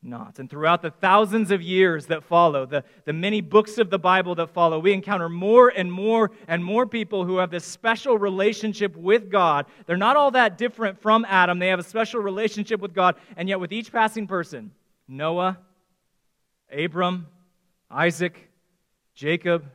not. 0.05 0.39
And 0.39 0.49
throughout 0.49 0.81
the 0.81 0.93
thousands 0.93 1.51
of 1.51 1.61
years 1.61 2.07
that 2.07 2.23
follow, 2.23 2.65
the, 2.65 2.85
the 3.05 3.13
many 3.13 3.41
books 3.41 3.77
of 3.77 3.91
the 3.91 3.99
Bible 3.99 4.37
that 4.37 4.51
follow, 4.51 4.79
we 4.79 4.93
encounter 4.93 5.29
more 5.29 5.69
and 5.69 5.91
more 5.91 6.31
and 6.47 6.65
more 6.65 6.87
people 6.87 7.25
who 7.25 7.39
have 7.39 7.51
this 7.51 7.65
special 7.65 8.17
relationship 8.17 8.97
with 8.97 9.33
God. 9.33 9.67
They're 9.87 9.97
not 9.97 10.15
all 10.15 10.31
that 10.31 10.59
different 10.59 11.03
from 11.03 11.27
Adam. 11.29 11.59
They 11.59 11.69
have 11.69 11.81
a 11.81 11.85
special 11.85 12.21
relationship 12.21 12.81
with 12.81 12.95
God, 12.95 13.17
and 13.37 13.49
yet 13.49 13.59
with 13.59 13.73
each 13.73 13.91
passing 13.91 14.29
person, 14.29 14.71
Noah, 15.09 15.59
Abram, 16.73 17.27
Isaac, 17.91 18.49
Jacob, 19.17 19.67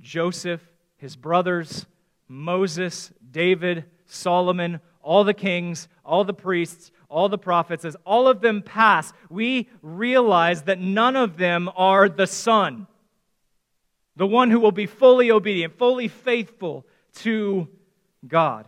Joseph, 0.00 0.62
his 0.96 1.16
brothers, 1.16 1.86
Moses, 2.28 3.10
David, 3.32 3.84
Solomon, 4.06 4.80
all 5.02 5.24
the 5.24 5.34
kings, 5.34 5.88
all 6.04 6.24
the 6.24 6.34
priests, 6.34 6.90
all 7.08 7.28
the 7.28 7.38
prophets, 7.38 7.84
as 7.84 7.96
all 8.06 8.26
of 8.26 8.40
them 8.40 8.62
pass, 8.62 9.12
we 9.28 9.68
realize 9.82 10.62
that 10.62 10.78
none 10.78 11.16
of 11.16 11.36
them 11.36 11.68
are 11.76 12.08
the 12.08 12.26
Son, 12.26 12.86
the 14.16 14.26
one 14.26 14.50
who 14.50 14.60
will 14.60 14.72
be 14.72 14.86
fully 14.86 15.30
obedient, 15.30 15.76
fully 15.76 16.08
faithful 16.08 16.86
to 17.14 17.68
God. 18.26 18.66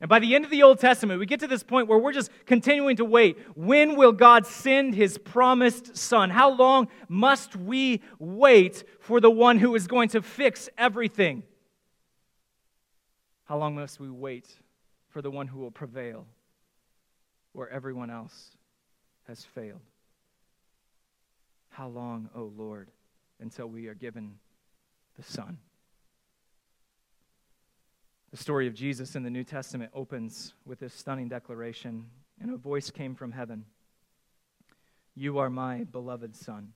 And 0.00 0.08
by 0.08 0.18
the 0.18 0.34
end 0.34 0.44
of 0.44 0.50
the 0.50 0.64
Old 0.64 0.80
Testament, 0.80 1.20
we 1.20 1.26
get 1.26 1.38
to 1.40 1.46
this 1.46 1.62
point 1.62 1.86
where 1.86 1.98
we're 1.98 2.12
just 2.12 2.32
continuing 2.44 2.96
to 2.96 3.04
wait. 3.04 3.38
When 3.54 3.94
will 3.94 4.10
God 4.10 4.44
send 4.44 4.96
his 4.96 5.16
promised 5.16 5.96
Son? 5.96 6.28
How 6.28 6.50
long 6.50 6.88
must 7.08 7.54
we 7.54 8.02
wait 8.18 8.82
for 8.98 9.20
the 9.20 9.30
one 9.30 9.58
who 9.58 9.76
is 9.76 9.86
going 9.86 10.08
to 10.08 10.20
fix 10.20 10.68
everything? 10.76 11.44
How 13.44 13.58
long 13.58 13.76
must 13.76 14.00
we 14.00 14.10
wait 14.10 14.48
for 15.12 15.22
the 15.22 15.30
one 15.30 15.46
who 15.46 15.60
will 15.60 15.70
prevail 15.70 16.26
where 17.52 17.68
everyone 17.68 18.10
else 18.10 18.56
has 19.28 19.44
failed. 19.44 19.80
How 21.68 21.88
long, 21.88 22.30
O 22.34 22.40
oh 22.40 22.52
Lord, 22.56 22.88
until 23.38 23.66
we 23.66 23.86
are 23.88 23.94
given 23.94 24.38
the 25.16 25.22
Son? 25.22 25.58
The 28.30 28.38
story 28.38 28.66
of 28.66 28.74
Jesus 28.74 29.14
in 29.14 29.22
the 29.22 29.30
New 29.30 29.44
Testament 29.44 29.90
opens 29.94 30.54
with 30.64 30.80
this 30.80 30.94
stunning 30.94 31.28
declaration, 31.28 32.06
and 32.40 32.50
a 32.50 32.56
voice 32.56 32.90
came 32.90 33.14
from 33.14 33.32
heaven 33.32 33.66
You 35.14 35.38
are 35.38 35.50
my 35.50 35.84
beloved 35.84 36.34
Son. 36.34 36.72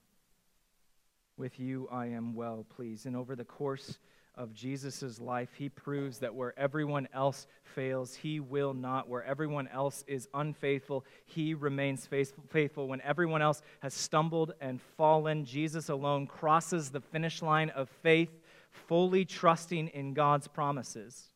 With 1.38 1.58
you 1.58 1.88
I 1.90 2.06
am 2.06 2.34
well 2.34 2.66
pleased. 2.76 3.06
And 3.06 3.16
over 3.16 3.34
the 3.34 3.44
course 3.44 3.98
of 4.36 4.52
Jesus' 4.52 5.20
life, 5.20 5.48
he 5.56 5.68
proves 5.68 6.18
that 6.18 6.34
where 6.34 6.58
everyone 6.58 7.08
else 7.14 7.46
fails, 7.62 8.14
he 8.14 8.40
will 8.40 8.74
not. 8.74 9.08
Where 9.08 9.24
everyone 9.24 9.68
else 9.68 10.04
is 10.06 10.28
unfaithful, 10.34 11.04
he 11.24 11.54
remains 11.54 12.06
faithful. 12.06 12.88
When 12.88 13.00
everyone 13.00 13.42
else 13.42 13.62
has 13.80 13.94
stumbled 13.94 14.52
and 14.60 14.80
fallen, 14.96 15.44
Jesus 15.44 15.88
alone 15.88 16.26
crosses 16.26 16.90
the 16.90 17.00
finish 17.00 17.42
line 17.42 17.70
of 17.70 17.88
faith, 18.02 18.30
fully 18.70 19.24
trusting 19.24 19.88
in 19.88 20.14
God's 20.14 20.48
promises. 20.48 21.30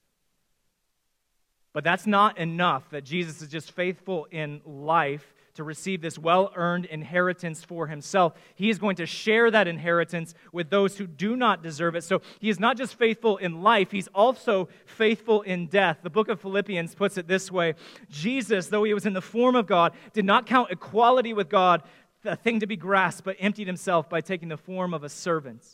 But 1.73 1.85
that's 1.85 2.07
not 2.07 2.37
enough 2.38 2.90
that 2.90 3.04
Jesus 3.04 3.40
is 3.42 3.49
just 3.49 3.73
faithful 3.73 4.26
in 4.30 4.61
life 4.64 5.33
to 5.54 5.64
receive 5.64 6.00
this 6.00 6.19
well 6.19 6.52
earned 6.54 6.85
inheritance 6.87 7.64
for 7.64 7.87
himself. 7.87 8.35
He 8.54 8.71
is 8.71 8.78
going 8.78 8.97
to 8.97 9.07
share 9.07 9.50
that 9.50 9.69
inheritance 9.69 10.35
with 10.52 10.71
those 10.71 10.97
who 10.97 11.07
do 11.07 11.37
not 11.37 11.62
deserve 11.62 11.95
it. 11.95 12.04
So 12.04 12.23
he 12.38 12.49
is 12.49 12.61
not 12.61 12.76
just 12.76 12.95
faithful 12.95 13.37
in 13.37 13.62
life, 13.62 13.90
he's 13.90 14.09
also 14.09 14.69
faithful 14.87 15.42
in 15.42 15.66
death. 15.66 15.99
The 16.02 16.11
book 16.11 16.28
of 16.28 16.40
Philippians 16.40 16.95
puts 16.95 17.19
it 17.19 17.26
this 17.26 17.50
way 17.50 17.75
Jesus, 18.09 18.69
though 18.69 18.85
he 18.85 18.95
was 18.95 19.07
in 19.07 19.12
the 19.12 19.23
form 19.23 19.57
of 19.57 19.66
God, 19.66 19.92
did 20.12 20.25
not 20.25 20.47
count 20.47 20.71
equality 20.71 21.33
with 21.33 21.49
God 21.49 21.83
a 22.25 22.37
thing 22.37 22.61
to 22.61 22.66
be 22.66 22.76
grasped, 22.76 23.25
but 23.25 23.37
emptied 23.38 23.66
himself 23.66 24.09
by 24.09 24.21
taking 24.21 24.49
the 24.49 24.57
form 24.57 24.92
of 24.92 25.04
a 25.04 25.09
servant. 25.09 25.64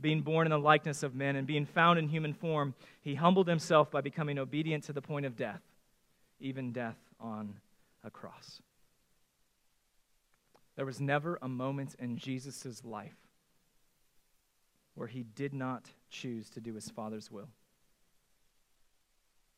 Being 0.00 0.22
born 0.22 0.46
in 0.46 0.50
the 0.50 0.58
likeness 0.58 1.02
of 1.02 1.14
men 1.14 1.36
and 1.36 1.46
being 1.46 1.66
found 1.66 1.98
in 1.98 2.08
human 2.08 2.32
form, 2.32 2.74
he 3.02 3.16
humbled 3.16 3.48
himself 3.48 3.90
by 3.90 4.00
becoming 4.00 4.38
obedient 4.38 4.84
to 4.84 4.94
the 4.94 5.02
point 5.02 5.26
of 5.26 5.36
death, 5.36 5.60
even 6.40 6.72
death 6.72 6.96
on 7.20 7.56
a 8.02 8.10
cross. 8.10 8.62
There 10.80 10.86
was 10.86 10.98
never 10.98 11.38
a 11.42 11.46
moment 11.46 11.94
in 11.98 12.16
Jesus' 12.16 12.82
life 12.86 13.28
where 14.94 15.08
he 15.08 15.24
did 15.24 15.52
not 15.52 15.90
choose 16.08 16.48
to 16.48 16.60
do 16.62 16.72
his 16.72 16.88
Father's 16.88 17.30
will, 17.30 17.50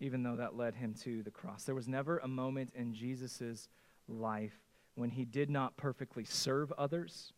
even 0.00 0.24
though 0.24 0.34
that 0.34 0.56
led 0.56 0.74
him 0.74 0.94
to 1.04 1.22
the 1.22 1.30
cross. 1.30 1.62
There 1.62 1.76
was 1.76 1.86
never 1.86 2.18
a 2.18 2.26
moment 2.26 2.72
in 2.74 2.92
Jesus' 2.92 3.68
life 4.08 4.58
when 4.96 5.10
he 5.10 5.24
did 5.24 5.48
not 5.48 5.76
perfectly 5.76 6.24
serve 6.24 6.72
others, 6.72 7.32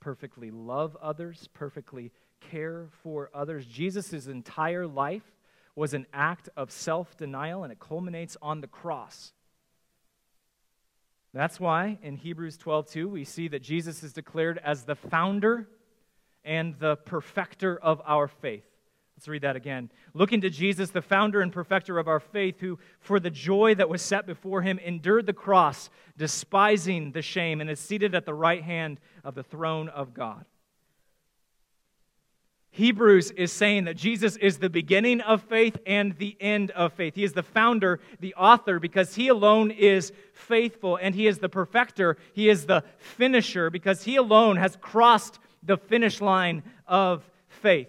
perfectly 0.00 0.50
love 0.50 0.96
others, 1.00 1.48
perfectly 1.54 2.10
care 2.40 2.88
for 3.04 3.30
others. 3.32 3.64
Jesus' 3.64 4.26
entire 4.26 4.88
life 4.88 5.36
was 5.76 5.94
an 5.94 6.06
act 6.12 6.48
of 6.56 6.72
self 6.72 7.16
denial, 7.16 7.62
and 7.62 7.72
it 7.72 7.78
culminates 7.78 8.36
on 8.42 8.60
the 8.60 8.66
cross. 8.66 9.32
That's 11.32 11.60
why 11.60 11.98
in 12.02 12.16
Hebrews 12.16 12.58
12:2 12.58 13.08
we 13.08 13.24
see 13.24 13.48
that 13.48 13.62
Jesus 13.62 14.02
is 14.02 14.12
declared 14.12 14.58
as 14.58 14.84
the 14.84 14.96
founder 14.96 15.68
and 16.44 16.78
the 16.78 16.96
perfecter 16.96 17.78
of 17.78 18.02
our 18.04 18.26
faith. 18.26 18.64
Let's 19.16 19.28
read 19.28 19.42
that 19.42 19.54
again. 19.54 19.90
Looking 20.14 20.40
to 20.40 20.50
Jesus, 20.50 20.90
the 20.90 21.02
founder 21.02 21.42
and 21.42 21.52
perfecter 21.52 21.98
of 21.98 22.08
our 22.08 22.20
faith, 22.20 22.60
who 22.60 22.78
for 23.00 23.20
the 23.20 23.30
joy 23.30 23.74
that 23.74 23.88
was 23.88 24.00
set 24.00 24.26
before 24.26 24.62
him 24.62 24.78
endured 24.78 25.26
the 25.26 25.34
cross, 25.34 25.90
despising 26.16 27.12
the 27.12 27.20
shame, 27.20 27.60
and 27.60 27.68
is 27.68 27.78
seated 27.78 28.14
at 28.14 28.24
the 28.24 28.32
right 28.32 28.62
hand 28.62 28.98
of 29.22 29.34
the 29.34 29.42
throne 29.42 29.90
of 29.90 30.14
God. 30.14 30.46
Hebrews 32.72 33.32
is 33.32 33.52
saying 33.52 33.84
that 33.84 33.96
Jesus 33.96 34.36
is 34.36 34.58
the 34.58 34.70
beginning 34.70 35.20
of 35.22 35.42
faith 35.42 35.76
and 35.86 36.16
the 36.18 36.36
end 36.40 36.70
of 36.70 36.92
faith. 36.92 37.16
He 37.16 37.24
is 37.24 37.32
the 37.32 37.42
founder, 37.42 37.98
the 38.20 38.34
author, 38.34 38.78
because 38.78 39.16
he 39.16 39.26
alone 39.26 39.72
is 39.72 40.12
faithful, 40.32 40.96
and 40.96 41.12
he 41.12 41.26
is 41.26 41.38
the 41.38 41.48
perfecter. 41.48 42.16
He 42.32 42.48
is 42.48 42.66
the 42.66 42.84
finisher, 42.98 43.70
because 43.70 44.04
he 44.04 44.16
alone 44.16 44.56
has 44.56 44.76
crossed 44.80 45.40
the 45.64 45.76
finish 45.76 46.20
line 46.20 46.62
of 46.86 47.28
faith. 47.48 47.88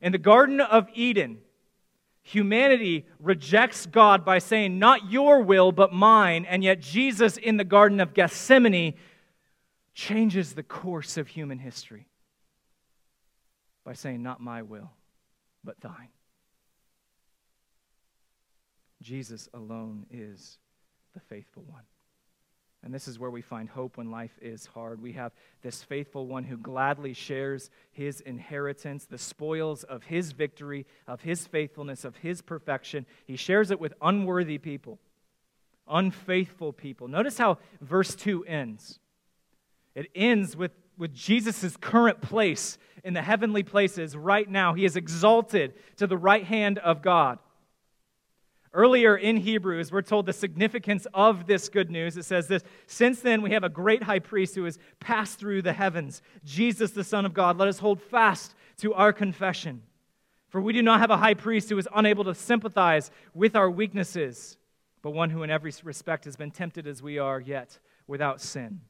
In 0.00 0.12
the 0.12 0.18
Garden 0.18 0.60
of 0.60 0.88
Eden, 0.94 1.38
humanity 2.22 3.04
rejects 3.18 3.84
God 3.86 4.24
by 4.24 4.38
saying, 4.38 4.78
Not 4.78 5.10
your 5.10 5.42
will, 5.42 5.72
but 5.72 5.92
mine. 5.92 6.44
And 6.44 6.62
yet, 6.62 6.80
Jesus 6.80 7.36
in 7.36 7.56
the 7.56 7.64
Garden 7.64 7.98
of 7.98 8.14
Gethsemane 8.14 8.94
changes 9.92 10.52
the 10.52 10.62
course 10.62 11.16
of 11.16 11.26
human 11.26 11.58
history 11.58 12.06
by 13.84 13.92
saying, 13.92 14.22
Not 14.22 14.40
my 14.40 14.62
will, 14.62 14.90
but 15.62 15.80
thine. 15.80 16.08
Jesus 19.02 19.48
alone 19.52 20.06
is 20.10 20.58
the 21.12 21.20
faithful 21.20 21.62
one. 21.64 21.82
And 22.84 22.92
this 22.92 23.08
is 23.08 23.18
where 23.18 23.30
we 23.30 23.40
find 23.40 23.68
hope 23.68 23.96
when 23.96 24.10
life 24.10 24.38
is 24.42 24.66
hard. 24.66 25.00
We 25.00 25.12
have 25.12 25.32
this 25.62 25.82
faithful 25.82 26.26
one 26.26 26.44
who 26.44 26.58
gladly 26.58 27.14
shares 27.14 27.70
his 27.92 28.20
inheritance, 28.20 29.06
the 29.06 29.16
spoils 29.16 29.84
of 29.84 30.04
his 30.04 30.32
victory, 30.32 30.86
of 31.06 31.22
his 31.22 31.46
faithfulness, 31.46 32.04
of 32.04 32.16
his 32.16 32.42
perfection. 32.42 33.06
He 33.24 33.36
shares 33.36 33.70
it 33.70 33.80
with 33.80 33.94
unworthy 34.02 34.58
people, 34.58 34.98
unfaithful 35.88 36.74
people. 36.74 37.08
Notice 37.08 37.38
how 37.38 37.56
verse 37.80 38.14
2 38.14 38.44
ends. 38.44 38.98
It 39.94 40.10
ends 40.14 40.54
with, 40.54 40.72
with 40.98 41.14
Jesus' 41.14 41.78
current 41.78 42.20
place 42.20 42.76
in 43.04 43.14
the 43.14 43.22
heavenly 43.22 43.62
places 43.62 44.16
right 44.16 44.50
now. 44.50 44.72
He 44.74 44.84
is 44.84 44.96
exalted 44.96 45.74
to 45.96 46.06
the 46.06 46.16
right 46.16 46.44
hand 46.44 46.78
of 46.78 47.02
God. 47.02 47.38
Earlier 48.72 49.16
in 49.16 49.36
Hebrews, 49.36 49.92
we're 49.92 50.02
told 50.02 50.26
the 50.26 50.32
significance 50.32 51.06
of 51.14 51.46
this 51.46 51.68
good 51.68 51.92
news. 51.92 52.16
It 52.16 52.24
says 52.24 52.48
this 52.48 52.64
Since 52.88 53.20
then, 53.20 53.40
we 53.40 53.52
have 53.52 53.62
a 53.62 53.68
great 53.68 54.02
high 54.02 54.18
priest 54.18 54.56
who 54.56 54.64
has 54.64 54.80
passed 54.98 55.38
through 55.38 55.62
the 55.62 55.72
heavens, 55.72 56.22
Jesus, 56.44 56.90
the 56.90 57.04
Son 57.04 57.24
of 57.24 57.34
God. 57.34 57.56
Let 57.56 57.68
us 57.68 57.78
hold 57.78 58.02
fast 58.02 58.56
to 58.78 58.92
our 58.94 59.12
confession. 59.12 59.82
For 60.48 60.60
we 60.60 60.72
do 60.72 60.82
not 60.82 61.00
have 61.00 61.10
a 61.10 61.16
high 61.16 61.34
priest 61.34 61.68
who 61.68 61.78
is 61.78 61.88
unable 61.94 62.24
to 62.24 62.34
sympathize 62.34 63.12
with 63.32 63.54
our 63.54 63.70
weaknesses, 63.70 64.56
but 65.02 65.10
one 65.10 65.30
who 65.30 65.44
in 65.44 65.50
every 65.50 65.72
respect 65.84 66.24
has 66.24 66.36
been 66.36 66.50
tempted 66.50 66.86
as 66.86 67.02
we 67.02 67.18
are, 67.18 67.40
yet 67.40 67.78
without 68.08 68.40
sin. 68.40 68.80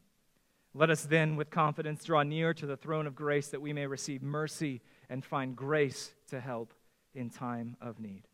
Let 0.74 0.90
us 0.90 1.04
then, 1.04 1.36
with 1.36 1.50
confidence, 1.50 2.04
draw 2.04 2.24
near 2.24 2.52
to 2.54 2.66
the 2.66 2.76
throne 2.76 3.06
of 3.06 3.14
grace 3.14 3.48
that 3.48 3.62
we 3.62 3.72
may 3.72 3.86
receive 3.86 4.22
mercy 4.22 4.82
and 5.08 5.24
find 5.24 5.54
grace 5.54 6.12
to 6.28 6.40
help 6.40 6.74
in 7.14 7.30
time 7.30 7.76
of 7.80 8.00
need 8.00 8.26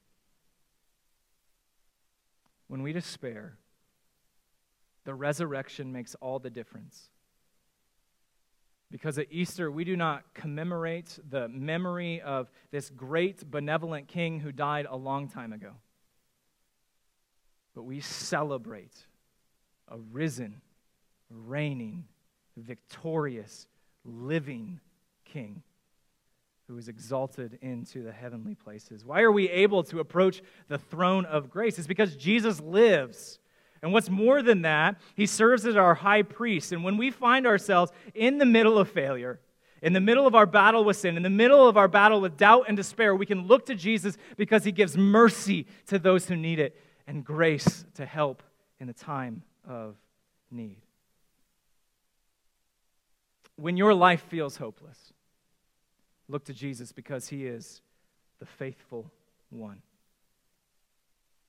when 2.71 2.83
we 2.83 2.93
despair, 2.93 3.57
the 5.03 5.13
resurrection 5.13 5.91
makes 5.91 6.15
all 6.21 6.39
the 6.39 6.51
difference. 6.51 7.11
Because 8.93 9.19
at 9.19 9.27
Easter, 9.33 9.73
we 9.73 9.83
do 9.83 9.97
not 9.97 10.23
commemorate 10.35 11.19
the 11.29 11.49
memory 11.49 12.21
of 12.21 12.49
this 12.71 12.89
great 12.89 13.51
benevolent 13.51 14.07
king 14.07 14.39
who 14.39 14.53
died 14.53 14.87
a 14.89 14.97
long 14.97 15.29
time 15.29 15.53
ago, 15.53 15.73
but 17.75 17.83
we 17.83 17.99
celebrate 17.99 18.95
a 19.89 19.99
risen, 19.99 20.61
reigning, 21.29 22.05
victorious, 22.57 23.67
living 24.05 24.81
king 25.25 25.63
who 26.71 26.79
is 26.79 26.89
exalted 26.89 27.59
into 27.63 28.03
the 28.03 28.13
heavenly 28.13 28.55
places. 28.55 29.05
Why 29.05 29.23
are 29.23 29.33
we 29.33 29.49
able 29.49 29.83
to 29.85 29.99
approach 29.99 30.41
the 30.69 30.79
throne 30.79 31.25
of 31.25 31.51
grace? 31.51 31.79
It's 31.79 31.89
because 31.89 32.15
Jesus 32.15 32.61
lives. 32.61 33.41
And 33.83 33.93
what's 33.93 34.09
more 34.09 34.41
than 34.41 34.63
that, 34.63 35.01
he 35.17 35.27
serves 35.27 35.67
as 35.67 35.75
our 35.75 35.95
high 35.95 36.23
priest. 36.23 36.71
And 36.71 36.85
when 36.85 36.97
we 36.97 37.11
find 37.11 37.47
ourselves 37.47 37.91
in 38.15 38.39
the 38.39 38.45
middle 38.45 38.79
of 38.79 38.89
failure, 38.89 39.41
in 39.83 39.95
the 39.95 40.01
middle 40.01 40.27
of 40.27 40.35
our 40.35 40.47
battle 40.47 40.85
with 40.85 40.97
sin, 40.97 41.17
in 41.17 41.23
the 41.23 41.31
middle 41.31 41.67
of 41.67 41.77
our 41.77 41.89
battle 41.89 42.21
with 42.21 42.37
doubt 42.37 42.67
and 42.69 42.77
despair, 42.77 43.17
we 43.17 43.27
can 43.27 43.47
look 43.47 43.67
to 43.67 43.75
Jesus 43.75 44.17
because 44.37 44.63
he 44.63 44.71
gives 44.71 44.97
mercy 44.97 45.67
to 45.87 45.99
those 45.99 46.27
who 46.27 46.37
need 46.37 46.61
it 46.61 46.77
and 47.07 47.25
grace 47.25 47.85
to 47.95 48.07
help 48.07 48.43
in 48.79 48.87
the 48.87 48.93
time 48.93 49.43
of 49.67 49.97
need. 50.51 50.83
When 53.61 53.77
your 53.77 53.93
life 53.95 54.23
feels 54.29 54.57
hopeless, 54.57 55.13
Look 56.31 56.45
to 56.45 56.55
Jesus 56.55 56.93
because 56.93 57.29
he 57.29 57.45
is 57.45 57.83
the 58.39 58.47
faithful 58.47 59.11
one. 59.51 59.83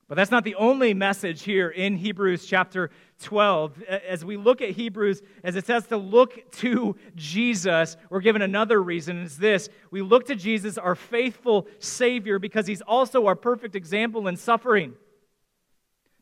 But 0.08 0.16
that's 0.16 0.32
not 0.32 0.44
the 0.44 0.56
only 0.56 0.96
message 0.96 1.44
here 1.44 1.70
in 1.70 1.96
Hebrews 1.96 2.48
chapter 2.48 2.90
12. 3.22 3.84
As 3.84 4.26
we 4.26 4.38
look 4.38 4.60
at 4.62 4.72
Hebrews, 4.72 5.22
as 5.44 5.56
it 5.56 5.68
says 5.68 5.86
to 5.88 5.98
look 5.98 6.52
to 6.54 6.96
Jesus, 7.16 7.96
we're 8.10 8.22
given 8.22 8.42
another 8.42 8.82
reason. 8.82 9.22
It's 9.22 9.38
this 9.38 9.70
we 9.92 10.02
look 10.02 10.26
to 10.26 10.36
Jesus, 10.36 10.80
our 10.80 10.96
faithful 10.96 11.68
Savior, 11.78 12.40
because 12.40 12.66
he's 12.66 12.82
also 12.82 13.28
our 13.28 13.36
perfect 13.36 13.76
example 13.76 14.28
in 14.28 14.36
suffering. 14.36 14.96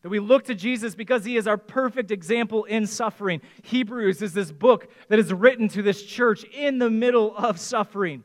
That 0.01 0.09
we 0.09 0.19
look 0.19 0.45
to 0.45 0.55
Jesus 0.55 0.95
because 0.95 1.25
he 1.25 1.35
is 1.35 1.45
our 1.45 1.57
perfect 1.57 2.09
example 2.09 2.63
in 2.63 2.87
suffering. 2.87 3.41
Hebrews 3.63 4.21
is 4.21 4.33
this 4.33 4.51
book 4.51 4.89
that 5.09 5.19
is 5.19 5.33
written 5.33 5.67
to 5.69 5.81
this 5.81 6.03
church 6.03 6.45
in 6.45 6.79
the 6.79 6.89
middle 6.89 7.35
of 7.35 7.59
suffering. 7.59 8.23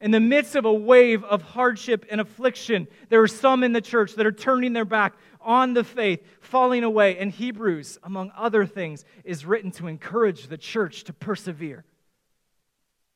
In 0.00 0.10
the 0.10 0.20
midst 0.20 0.56
of 0.56 0.64
a 0.64 0.72
wave 0.72 1.22
of 1.24 1.42
hardship 1.42 2.06
and 2.10 2.20
affliction, 2.20 2.88
there 3.10 3.22
are 3.22 3.28
some 3.28 3.62
in 3.62 3.72
the 3.72 3.82
church 3.82 4.14
that 4.14 4.26
are 4.26 4.32
turning 4.32 4.72
their 4.72 4.86
back 4.86 5.14
on 5.42 5.74
the 5.74 5.84
faith, 5.84 6.24
falling 6.40 6.84
away. 6.84 7.18
And 7.18 7.30
Hebrews, 7.30 7.98
among 8.02 8.32
other 8.34 8.64
things, 8.64 9.04
is 9.24 9.44
written 9.44 9.70
to 9.72 9.86
encourage 9.86 10.48
the 10.48 10.56
church 10.56 11.04
to 11.04 11.12
persevere, 11.12 11.84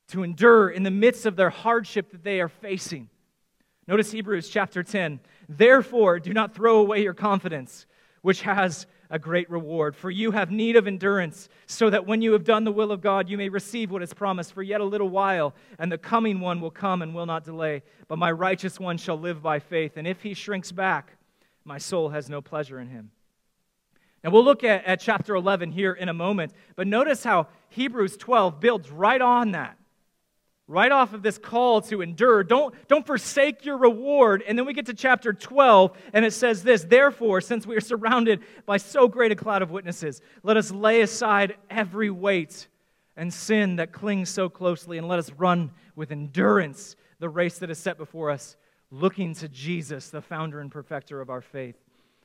to 0.09 0.23
endure 0.23 0.69
in 0.69 0.83
the 0.83 0.91
midst 0.91 1.25
of 1.25 1.35
their 1.35 1.49
hardship 1.49 2.11
that 2.11 2.23
they 2.23 2.39
are 2.39 2.49
facing. 2.49 3.09
Notice 3.87 4.11
Hebrews 4.11 4.49
chapter 4.49 4.81
10. 4.81 5.19
Therefore, 5.47 6.19
do 6.19 6.33
not 6.33 6.55
throw 6.55 6.79
away 6.79 7.03
your 7.03 7.13
confidence, 7.13 7.85
which 8.23 8.41
has 8.41 8.87
a 9.11 9.19
great 9.19 9.47
reward. 9.47 9.95
For 9.95 10.09
you 10.09 10.31
have 10.31 10.49
need 10.49 10.75
of 10.75 10.87
endurance, 10.87 11.49
so 11.67 11.91
that 11.91 12.07
when 12.07 12.23
you 12.23 12.33
have 12.33 12.43
done 12.43 12.63
the 12.63 12.71
will 12.71 12.91
of 12.91 13.01
God, 13.01 13.29
you 13.29 13.37
may 13.37 13.49
receive 13.49 13.91
what 13.91 14.01
is 14.01 14.11
promised. 14.11 14.53
For 14.53 14.63
yet 14.63 14.81
a 14.81 14.85
little 14.85 15.09
while, 15.09 15.53
and 15.77 15.91
the 15.91 15.99
coming 15.99 16.39
one 16.39 16.61
will 16.61 16.71
come 16.71 17.03
and 17.03 17.13
will 17.13 17.27
not 17.27 17.43
delay. 17.43 17.83
But 18.07 18.17
my 18.17 18.31
righteous 18.31 18.79
one 18.79 18.97
shall 18.97 19.19
live 19.19 19.43
by 19.43 19.59
faith, 19.59 19.97
and 19.97 20.07
if 20.07 20.23
he 20.23 20.33
shrinks 20.33 20.71
back, 20.71 21.17
my 21.63 21.77
soul 21.77 22.09
has 22.09 22.27
no 22.27 22.41
pleasure 22.41 22.79
in 22.79 22.87
him. 22.87 23.11
Now, 24.23 24.31
we'll 24.31 24.43
look 24.43 24.63
at, 24.63 24.83
at 24.85 24.99
chapter 24.99 25.35
11 25.35 25.71
here 25.71 25.93
in 25.93 26.09
a 26.09 26.13
moment, 26.13 26.53
but 26.75 26.87
notice 26.87 27.23
how 27.23 27.49
Hebrews 27.69 28.17
12 28.17 28.59
builds 28.59 28.89
right 28.89 29.21
on 29.21 29.51
that 29.51 29.77
right 30.67 30.91
off 30.91 31.13
of 31.13 31.21
this 31.21 31.37
call 31.37 31.81
to 31.81 32.01
endure. 32.01 32.43
Don't, 32.43 32.73
don't 32.87 33.05
forsake 33.05 33.65
your 33.65 33.77
reward. 33.77 34.43
And 34.47 34.57
then 34.57 34.65
we 34.65 34.73
get 34.73 34.87
to 34.87 34.93
chapter 34.93 35.31
12, 35.31 35.95
and 36.13 36.25
it 36.25 36.31
says 36.31 36.63
this 36.63 36.83
Therefore, 36.83 37.41
since 37.41 37.67
we 37.67 37.75
are 37.75 37.81
surrounded 37.81 38.41
by 38.65 38.77
so 38.77 39.07
great 39.07 39.31
a 39.31 39.35
cloud 39.35 39.61
of 39.61 39.71
witnesses, 39.71 40.21
let 40.43 40.57
us 40.57 40.71
lay 40.71 41.01
aside 41.01 41.55
every 41.69 42.09
weight 42.09 42.67
and 43.15 43.33
sin 43.33 43.77
that 43.77 43.93
clings 43.93 44.29
so 44.29 44.49
closely, 44.49 44.97
and 44.97 45.07
let 45.07 45.19
us 45.19 45.31
run 45.33 45.71
with 45.95 46.11
endurance 46.11 46.95
the 47.19 47.29
race 47.29 47.59
that 47.59 47.69
is 47.69 47.77
set 47.77 47.97
before 47.97 48.29
us, 48.29 48.57
looking 48.91 49.33
to 49.35 49.47
Jesus, 49.47 50.09
the 50.09 50.21
founder 50.21 50.59
and 50.59 50.69
perfecter 50.71 51.21
of 51.21 51.29
our 51.29 51.41
faith, 51.41 51.77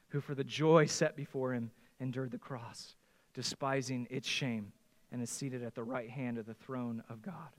who 0.09 0.21
for 0.21 0.35
the 0.35 0.43
joy 0.43 0.87
set 0.87 1.15
before 1.15 1.55
him 1.55 1.71
endured 2.01 2.33
the 2.33 2.39
cross, 2.39 2.97
despising 3.35 4.09
its 4.11 4.27
shame, 4.27 4.73
and 5.13 5.23
is 5.23 5.31
seated 5.31 5.63
at 5.63 5.77
the 5.77 5.83
right 5.83 6.11
hand 6.11 6.39
of 6.39 6.47
the 6.47 6.55
throne 6.55 7.05
of 7.09 7.23
God 7.23 7.51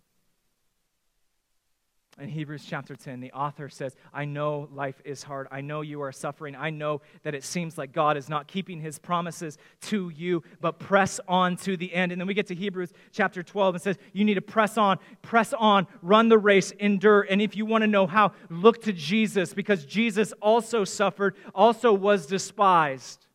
in 2.22 2.30
Hebrews 2.30 2.64
chapter 2.66 2.96
10, 2.96 3.20
the 3.20 3.32
author 3.32 3.68
says, 3.68 3.96
I 4.14 4.26
know 4.26 4.70
life 4.72 5.02
is 5.04 5.24
hard. 5.24 5.48
I 5.52 5.62
know 5.62 5.82
you 5.82 6.02
are 6.04 6.12
suffering. 6.12 6.56
I 6.56 6.70
know 6.70 7.02
that 7.24 7.34
it 7.34 7.44
seems 7.44 7.78
like 7.78 7.92
God 7.92 8.16
is 8.16 8.30
not 8.30 8.48
keeping 8.48 8.80
his 8.80 9.00
promises 9.00 9.58
to 9.82 10.10
you, 10.10 10.44
but 10.62 10.78
press 10.78 11.20
on 11.28 11.58
to 11.58 11.76
the 11.76 11.92
end. 11.94 12.12
And 12.12 12.22
then 12.22 12.28
we 12.28 12.36
get 12.36 12.48
to 12.48 12.56
Hebrews 12.56 12.94
chapter 13.12 13.42
12 13.42 13.76
and 13.76 13.82
says, 13.82 13.98
You 14.14 14.24
need 14.24 14.36
to 14.36 14.42
press 14.42 14.78
on, 14.78 15.00
press 15.24 15.52
on, 15.54 15.88
run 16.04 16.30
the 16.30 16.38
race, 16.38 16.72
endure. 16.72 17.22
And 17.22 17.42
if 17.42 17.56
you 17.56 17.66
want 17.66 17.82
to 17.82 17.88
know 17.88 18.06
how, 18.06 18.34
look 18.50 18.84
to 18.84 18.94
Jesus 18.94 19.54
because 19.54 19.84
Jesus 19.84 20.32
also 20.42 20.84
suffered, 20.84 21.36
also 21.56 21.92
was 21.92 22.28
despised. 22.28 23.26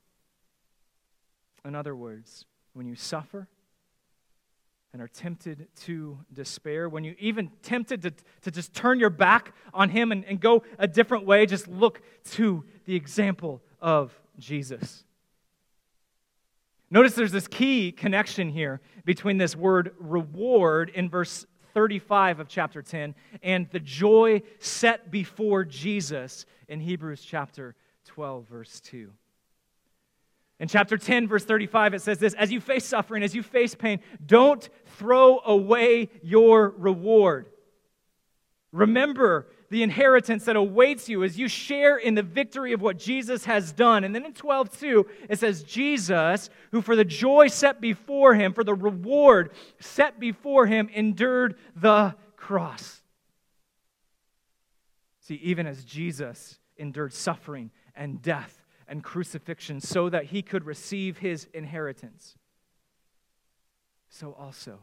In 1.65 1.75
other 1.75 1.97
words, 1.97 2.45
when 2.73 2.87
you 2.87 2.95
suffer, 2.95 3.49
and 4.97 5.03
are 5.03 5.09
tempted 5.09 5.69
to 5.83 6.19
despair, 6.33 6.89
when 6.89 7.05
you 7.05 7.15
even 7.19 7.51
tempted 7.61 8.01
to, 8.01 8.11
to 8.41 8.51
just 8.51 8.73
turn 8.73 8.99
your 8.99 9.11
back 9.11 9.53
on 9.75 9.91
Him 9.91 10.11
and, 10.11 10.25
and 10.25 10.41
go 10.41 10.63
a 10.79 10.89
different 10.89 11.27
way, 11.27 11.45
just 11.45 11.69
look 11.69 12.01
to 12.31 12.65
the 12.87 12.97
example 12.97 13.61
of 13.79 14.19
Jesus. 14.39 15.05
Notice 16.91 17.13
there's 17.13 17.31
this 17.31 17.47
key 17.47 17.93
connection 17.93 18.49
here 18.49 18.81
between 19.05 19.37
this 19.37 19.55
word 19.55 19.95
reward 19.99 20.89
in 20.95 21.11
verse 21.11 21.45
35 21.75 22.41
of 22.41 22.49
chapter 22.49 22.81
10 22.81 23.15
and 23.43 23.69
the 23.73 23.81
joy 23.81 24.41
set 24.61 25.11
before 25.11 25.63
Jesus 25.63 26.47
in 26.69 26.81
Hebrews 26.81 27.21
chapter 27.21 27.75
12, 28.07 28.49
verse 28.49 28.81
2. 28.81 29.13
In 30.59 30.69
chapter 30.69 30.97
10, 30.97 31.29
verse 31.29 31.45
35, 31.45 31.95
it 31.95 32.03
says 32.03 32.19
this 32.19 32.35
As 32.35 32.51
you 32.51 32.61
face 32.61 32.85
suffering, 32.85 33.23
as 33.23 33.35
you 33.35 33.43
face 33.43 33.75
pain, 33.75 34.01
don't 34.25 34.69
throw 34.99 35.41
away 35.41 36.09
your 36.23 36.71
reward. 36.79 37.47
Remember 38.73 39.49
the 39.71 39.83
inheritance 39.83 40.45
that 40.45 40.57
awaits 40.57 41.09
you 41.09 41.25
as 41.25 41.39
you 41.39 41.49
share 41.49 41.97
in 41.97 42.15
the 42.15 42.23
victory 42.23 42.73
of 42.73 42.81
what 42.81 42.99
Jesus 42.99 43.45
has 43.45 43.73
done. 43.73 44.05
And 44.05 44.15
then 44.15 44.25
in 44.25 44.33
12, 44.33 44.79
2, 44.79 45.07
it 45.29 45.39
says, 45.39 45.63
Jesus, 45.63 46.51
who 46.71 46.81
for 46.81 46.95
the 46.95 47.05
joy 47.05 47.49
set 47.49 47.81
before 47.81 48.35
him, 48.35 48.53
for 48.53 48.65
the 48.65 48.75
reward 48.75 49.51
set 49.81 50.21
before 50.21 50.67
him, 50.67 50.89
endured 50.93 51.57
the 51.75 52.15
cross. 52.37 53.03
See, 55.21 55.37
even 55.37 55.67
as 55.67 55.85
Jesus 55.85 56.59
endured 56.77 57.13
suffering 57.13 57.71
and 57.97 58.23
death 58.23 58.66
and 58.89 59.03
crucifixion 59.03 59.81
so 59.81 60.09
that 60.09 60.27
he 60.27 60.43
could 60.43 60.65
receive 60.65 61.19
his 61.19 61.49
inheritance, 61.53 62.37
so 64.09 64.33
also 64.33 64.79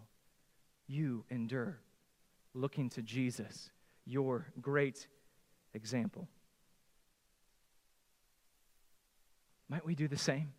you 0.87 1.23
endure 1.29 1.79
looking 2.53 2.89
to 2.89 3.01
Jesus 3.01 3.71
your 4.05 4.47
great 4.61 5.07
example. 5.73 6.27
Might 9.69 9.85
we 9.85 9.95
do 9.95 10.07
the 10.07 10.17
same? 10.17 10.53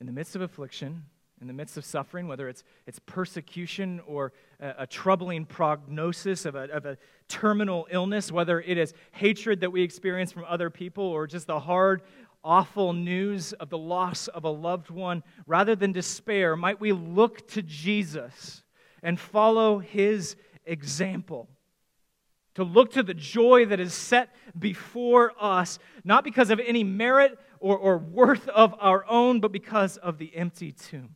In 0.00 0.06
the 0.06 0.12
midst 0.12 0.34
of 0.34 0.42
affliction, 0.42 1.04
in 1.40 1.46
the 1.46 1.52
midst 1.52 1.76
of 1.76 1.84
suffering, 1.84 2.28
whether 2.28 2.48
it's, 2.48 2.64
it's 2.86 2.98
persecution 3.06 4.00
or 4.06 4.32
a, 4.60 4.74
a 4.78 4.86
troubling 4.86 5.46
prognosis 5.46 6.44
of 6.44 6.54
a, 6.54 6.70
of 6.70 6.84
a 6.84 6.98
terminal 7.28 7.86
illness, 7.90 8.30
whether 8.30 8.60
it 8.60 8.76
is 8.76 8.92
hatred 9.12 9.60
that 9.60 9.70
we 9.70 9.82
experience 9.82 10.32
from 10.32 10.44
other 10.46 10.68
people 10.68 11.04
or 11.04 11.26
just 11.26 11.46
the 11.46 11.60
hard, 11.60 12.02
awful 12.44 12.92
news 12.92 13.52
of 13.54 13.70
the 13.70 13.78
loss 13.78 14.28
of 14.28 14.44
a 14.44 14.50
loved 14.50 14.90
one, 14.90 15.22
rather 15.46 15.74
than 15.74 15.92
despair, 15.92 16.56
might 16.56 16.80
we 16.80 16.92
look 16.92 17.48
to 17.48 17.62
Jesus 17.62 18.62
and 19.02 19.18
follow 19.18 19.78
his 19.78 20.36
example. 20.64 21.48
To 22.54 22.64
look 22.64 22.92
to 22.92 23.02
the 23.02 23.14
joy 23.14 23.66
that 23.66 23.80
is 23.80 23.94
set 23.94 24.34
before 24.58 25.32
us, 25.40 25.78
not 26.04 26.24
because 26.24 26.50
of 26.50 26.60
any 26.60 26.84
merit 26.84 27.38
or, 27.60 27.78
or 27.78 27.96
worth 27.96 28.48
of 28.48 28.74
our 28.80 29.06
own, 29.08 29.40
but 29.40 29.52
because 29.52 29.96
of 29.98 30.18
the 30.18 30.34
empty 30.34 30.72
tomb, 30.72 31.14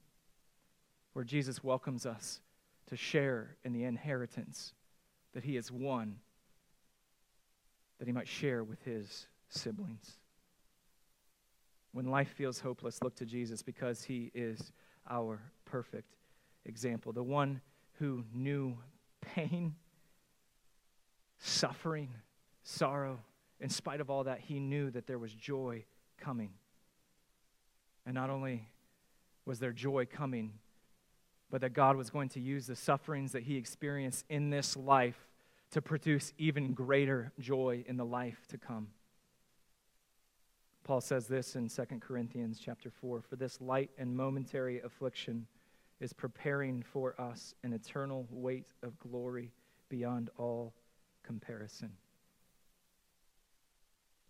where 1.14 1.24
Jesus 1.24 1.64
welcomes 1.64 2.04
us 2.04 2.40
to 2.88 2.96
share 2.96 3.56
in 3.64 3.72
the 3.72 3.84
inheritance 3.84 4.74
that 5.32 5.44
he 5.44 5.54
has 5.54 5.72
won, 5.72 6.16
that 7.98 8.06
he 8.06 8.12
might 8.12 8.28
share 8.28 8.62
with 8.62 8.82
his 8.82 9.26
siblings. 9.48 10.18
When 11.92 12.06
life 12.06 12.28
feels 12.36 12.60
hopeless, 12.60 13.02
look 13.02 13.14
to 13.16 13.24
Jesus 13.24 13.62
because 13.62 14.02
he 14.02 14.30
is 14.34 14.72
our 15.08 15.40
perfect 15.64 16.16
example, 16.66 17.12
the 17.12 17.22
one 17.22 17.60
who 17.98 18.24
knew 18.34 18.76
pain, 19.20 19.76
suffering, 21.38 22.10
sorrow. 22.64 23.20
In 23.60 23.68
spite 23.68 24.00
of 24.00 24.10
all 24.10 24.24
that, 24.24 24.40
he 24.40 24.58
knew 24.58 24.90
that 24.90 25.06
there 25.06 25.18
was 25.18 25.32
joy 25.32 25.84
coming. 26.18 26.50
And 28.04 28.14
not 28.14 28.28
only 28.28 28.68
was 29.46 29.60
there 29.60 29.72
joy 29.72 30.06
coming, 30.06 30.52
but 31.50 31.60
that 31.60 31.72
God 31.72 31.96
was 31.96 32.10
going 32.10 32.28
to 32.30 32.40
use 32.40 32.66
the 32.66 32.76
sufferings 32.76 33.32
that 33.32 33.44
he 33.44 33.56
experienced 33.56 34.24
in 34.28 34.50
this 34.50 34.76
life 34.76 35.28
to 35.70 35.82
produce 35.82 36.32
even 36.38 36.72
greater 36.72 37.32
joy 37.38 37.84
in 37.86 37.96
the 37.96 38.04
life 38.04 38.46
to 38.48 38.58
come. 38.58 38.88
Paul 40.84 41.00
says 41.00 41.26
this 41.26 41.56
in 41.56 41.68
2 41.68 41.82
Corinthians 42.00 42.60
chapter 42.62 42.90
4 42.90 43.22
For 43.22 43.36
this 43.36 43.60
light 43.60 43.90
and 43.98 44.14
momentary 44.14 44.80
affliction 44.80 45.46
is 46.00 46.12
preparing 46.12 46.82
for 46.82 47.18
us 47.20 47.54
an 47.62 47.72
eternal 47.72 48.26
weight 48.30 48.66
of 48.82 48.98
glory 48.98 49.50
beyond 49.88 50.28
all 50.36 50.74
comparison. 51.22 51.90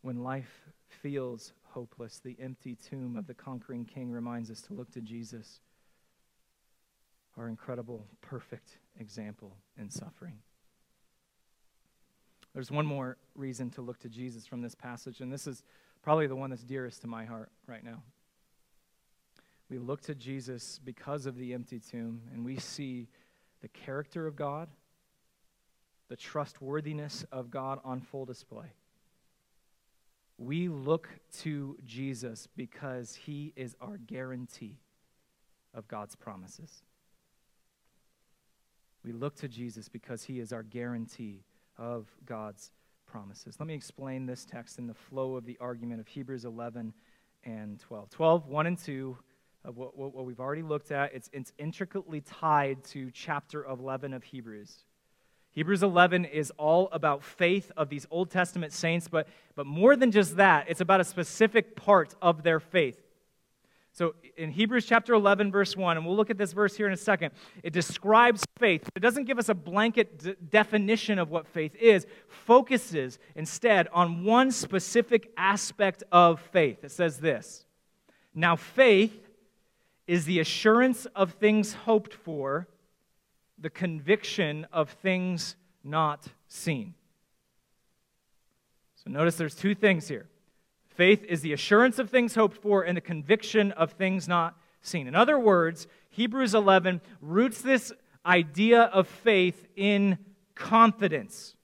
When 0.02 0.22
life 0.22 0.60
feels 0.88 1.52
hopeless, 1.70 2.20
the 2.24 2.36
empty 2.40 2.76
tomb 2.76 3.16
of 3.16 3.26
the 3.26 3.34
conquering 3.34 3.84
king 3.84 4.10
reminds 4.10 4.50
us 4.50 4.60
to 4.62 4.74
look 4.74 4.90
to 4.92 5.00
Jesus, 5.00 5.60
our 7.36 7.48
incredible, 7.48 8.06
perfect 8.20 8.78
example 8.98 9.56
in 9.78 9.90
suffering. 9.90 10.38
There's 12.54 12.70
one 12.70 12.86
more 12.86 13.16
reason 13.34 13.70
to 13.70 13.82
look 13.82 13.98
to 14.00 14.08
Jesus 14.08 14.46
from 14.46 14.62
this 14.62 14.74
passage, 14.74 15.20
and 15.20 15.32
this 15.32 15.46
is 15.46 15.64
probably 16.02 16.28
the 16.28 16.36
one 16.36 16.50
that's 16.50 16.62
dearest 16.62 17.00
to 17.00 17.08
my 17.08 17.24
heart 17.24 17.50
right 17.66 17.82
now. 17.82 18.02
We 19.68 19.78
look 19.78 20.02
to 20.02 20.14
Jesus 20.14 20.78
because 20.84 21.26
of 21.26 21.36
the 21.36 21.52
empty 21.52 21.80
tomb, 21.80 22.22
and 22.32 22.44
we 22.44 22.58
see 22.58 23.08
the 23.60 23.68
character 23.68 24.26
of 24.26 24.36
God, 24.36 24.68
the 26.08 26.16
trustworthiness 26.16 27.24
of 27.32 27.50
God 27.50 27.80
on 27.82 28.00
full 28.00 28.24
display. 28.24 28.72
We 30.38 30.68
look 30.68 31.08
to 31.38 31.76
Jesus 31.84 32.46
because 32.56 33.14
he 33.14 33.52
is 33.56 33.74
our 33.80 33.96
guarantee 33.96 34.78
of 35.72 35.88
God's 35.88 36.14
promises. 36.14 36.82
We 39.04 39.12
look 39.12 39.36
to 39.36 39.48
Jesus 39.48 39.88
because 39.88 40.24
he 40.24 40.40
is 40.40 40.52
our 40.52 40.62
guarantee 40.62 41.44
of 41.76 42.08
God's 42.24 42.72
promises. 43.06 43.56
Let 43.58 43.66
me 43.66 43.74
explain 43.74 44.24
this 44.24 44.46
text 44.46 44.78
in 44.78 44.86
the 44.86 44.94
flow 44.94 45.36
of 45.36 45.44
the 45.44 45.58
argument 45.60 46.00
of 46.00 46.08
Hebrews 46.08 46.46
11 46.46 46.94
and 47.44 47.78
12. 47.80 48.10
12, 48.10 48.48
1 48.48 48.66
and 48.66 48.78
2 48.78 49.16
of 49.66 49.76
what, 49.76 49.96
what, 49.96 50.14
what 50.14 50.24
we've 50.24 50.40
already 50.40 50.62
looked 50.62 50.90
at. 50.90 51.14
It's, 51.14 51.28
it's 51.32 51.52
intricately 51.58 52.22
tied 52.22 52.82
to 52.84 53.10
chapter 53.10 53.64
11 53.66 54.14
of 54.14 54.24
Hebrews. 54.24 54.84
Hebrews 55.52 55.82
11 55.82 56.24
is 56.24 56.50
all 56.58 56.88
about 56.90 57.22
faith 57.22 57.70
of 57.76 57.88
these 57.88 58.06
Old 58.10 58.30
Testament 58.30 58.72
saints, 58.72 59.06
but, 59.06 59.28
but 59.54 59.66
more 59.66 59.96
than 59.96 60.10
just 60.10 60.36
that, 60.36 60.66
it's 60.68 60.80
about 60.80 61.00
a 61.00 61.04
specific 61.04 61.76
part 61.76 62.14
of 62.20 62.42
their 62.42 62.58
faith. 62.58 63.00
So 63.94 64.16
in 64.36 64.50
Hebrews 64.50 64.86
chapter 64.86 65.14
11, 65.14 65.52
verse 65.52 65.76
1, 65.76 65.96
and 65.96 66.04
we'll 66.04 66.16
look 66.16 66.28
at 66.28 66.36
this 66.36 66.52
verse 66.52 66.76
here 66.76 66.88
in 66.88 66.92
a 66.92 66.96
second, 66.96 67.30
it 67.62 67.72
describes 67.72 68.44
faith. 68.58 68.88
It 68.96 68.98
doesn't 69.00 69.24
give 69.24 69.38
us 69.38 69.48
a 69.48 69.54
blanket 69.54 70.18
d- 70.18 70.34
definition 70.50 71.20
of 71.20 71.30
what 71.30 71.46
faith 71.46 71.76
is, 71.76 72.04
focuses 72.26 73.20
instead 73.36 73.86
on 73.92 74.24
one 74.24 74.50
specific 74.50 75.30
aspect 75.36 76.02
of 76.10 76.40
faith. 76.40 76.82
It 76.82 76.90
says 76.90 77.18
this 77.18 77.66
Now, 78.34 78.56
faith 78.56 79.28
is 80.08 80.24
the 80.24 80.40
assurance 80.40 81.06
of 81.14 81.34
things 81.34 81.74
hoped 81.74 82.14
for, 82.14 82.66
the 83.60 83.70
conviction 83.70 84.66
of 84.72 84.90
things 84.90 85.54
not 85.84 86.26
seen. 86.48 86.94
So 88.96 89.08
notice 89.08 89.36
there's 89.36 89.54
two 89.54 89.76
things 89.76 90.08
here. 90.08 90.26
Faith 90.94 91.24
is 91.24 91.40
the 91.40 91.52
assurance 91.52 91.98
of 91.98 92.08
things 92.08 92.34
hoped 92.34 92.56
for 92.56 92.82
and 92.82 92.96
the 92.96 93.00
conviction 93.00 93.72
of 93.72 93.92
things 93.92 94.28
not 94.28 94.56
seen. 94.80 95.06
In 95.08 95.14
other 95.14 95.38
words, 95.38 95.86
Hebrews 96.10 96.54
11 96.54 97.00
roots 97.20 97.60
this 97.60 97.92
idea 98.24 98.82
of 98.82 99.08
faith 99.08 99.66
in 99.74 100.18
confidence. 100.54 101.56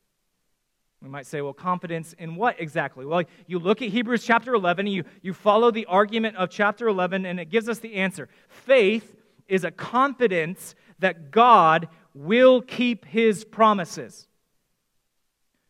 We 1.01 1.09
might 1.09 1.27
say, 1.27 1.41
well, 1.41 1.55
confidence 1.55 2.13
in 2.19 2.35
what 2.35 2.61
exactly? 2.61 3.07
Well, 3.07 3.23
you 3.47 3.59
look 3.59 3.81
at 3.81 3.89
Hebrews 3.89 4.25
chapter 4.25 4.53
11, 4.55 4.87
you, 4.87 5.05
you 5.23 5.33
follow 5.33 5.71
the 5.71 5.87
argument 5.87 6.37
of 6.37 6.51
chapter 6.51 6.89
11, 6.89 7.25
and 7.25 7.41
it 7.41 7.47
gives 7.47 7.69
us 7.69 7.79
the 7.79 7.95
answer. 7.95 8.29
Faith 8.49 9.17
is 9.49 9.65
a 9.65 9.71
confidence 9.71 10.75
that 10.99 11.31
God 11.31 11.89
will 12.15 12.61
keep 12.61 13.05
his 13.07 13.45
promises. 13.45 14.27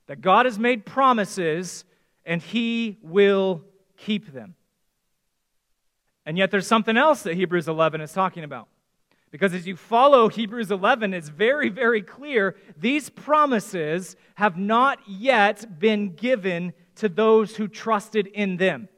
That 0.07 0.21
God 0.21 0.47
has 0.47 0.59
made 0.59 0.85
promises 0.85 1.85
and 2.25 2.43
he 2.43 2.99
will 3.03 3.63
keep 3.97 4.33
them. 4.33 4.55
And 6.27 6.37
yet, 6.39 6.51
there's 6.51 6.67
something 6.67 6.97
else 6.97 7.23
that 7.23 7.35
Hebrews 7.35 7.67
11 7.67 8.01
is 8.01 8.13
talking 8.13 8.45
about. 8.45 8.69
Because 9.31 9.55
as 9.55 9.67
you 9.67 9.77
follow 9.77 10.29
Hebrews 10.29 10.71
11, 10.71 11.15
it's 11.15 11.29
very, 11.29 11.69
very 11.69 12.03
clear 12.03 12.57
these 12.77 13.09
promises 13.09 14.17
have 14.35 14.59
not 14.59 14.99
yet 15.09 15.79
been 15.79 16.15
given 16.15 16.73
to 16.97 17.09
those 17.09 17.57
who 17.57 17.69
trusted 17.69 18.27
in 18.27 18.57
them. 18.57 18.89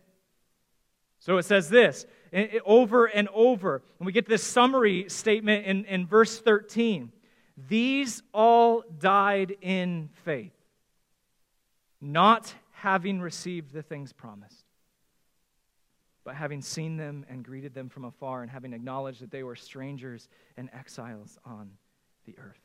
So 1.18 1.36
it 1.36 1.44
says 1.44 1.68
this 1.68 2.06
over 2.64 3.06
and 3.06 3.28
over. 3.34 3.82
And 3.98 4.06
we 4.06 4.12
get 4.12 4.26
this 4.26 4.42
summary 4.42 5.08
statement 5.08 5.66
in, 5.66 5.84
in 5.84 6.06
verse 6.06 6.40
13. 6.40 7.12
These 7.68 8.22
all 8.32 8.82
died 8.98 9.54
in 9.60 10.08
faith, 10.24 10.54
not 12.00 12.54
having 12.82 13.20
received 13.20 13.72
the 13.72 13.82
things 13.82 14.12
promised 14.12 14.64
but 16.24 16.34
having 16.34 16.62
seen 16.62 16.96
them 16.96 17.24
and 17.28 17.44
greeted 17.44 17.74
them 17.74 17.88
from 17.88 18.04
afar, 18.04 18.42
and 18.42 18.50
having 18.50 18.72
acknowledged 18.72 19.20
that 19.20 19.30
they 19.30 19.42
were 19.42 19.56
strangers 19.56 20.28
and 20.56 20.70
exiles 20.72 21.38
on 21.44 21.70
the 22.26 22.34
earth. 22.38 22.60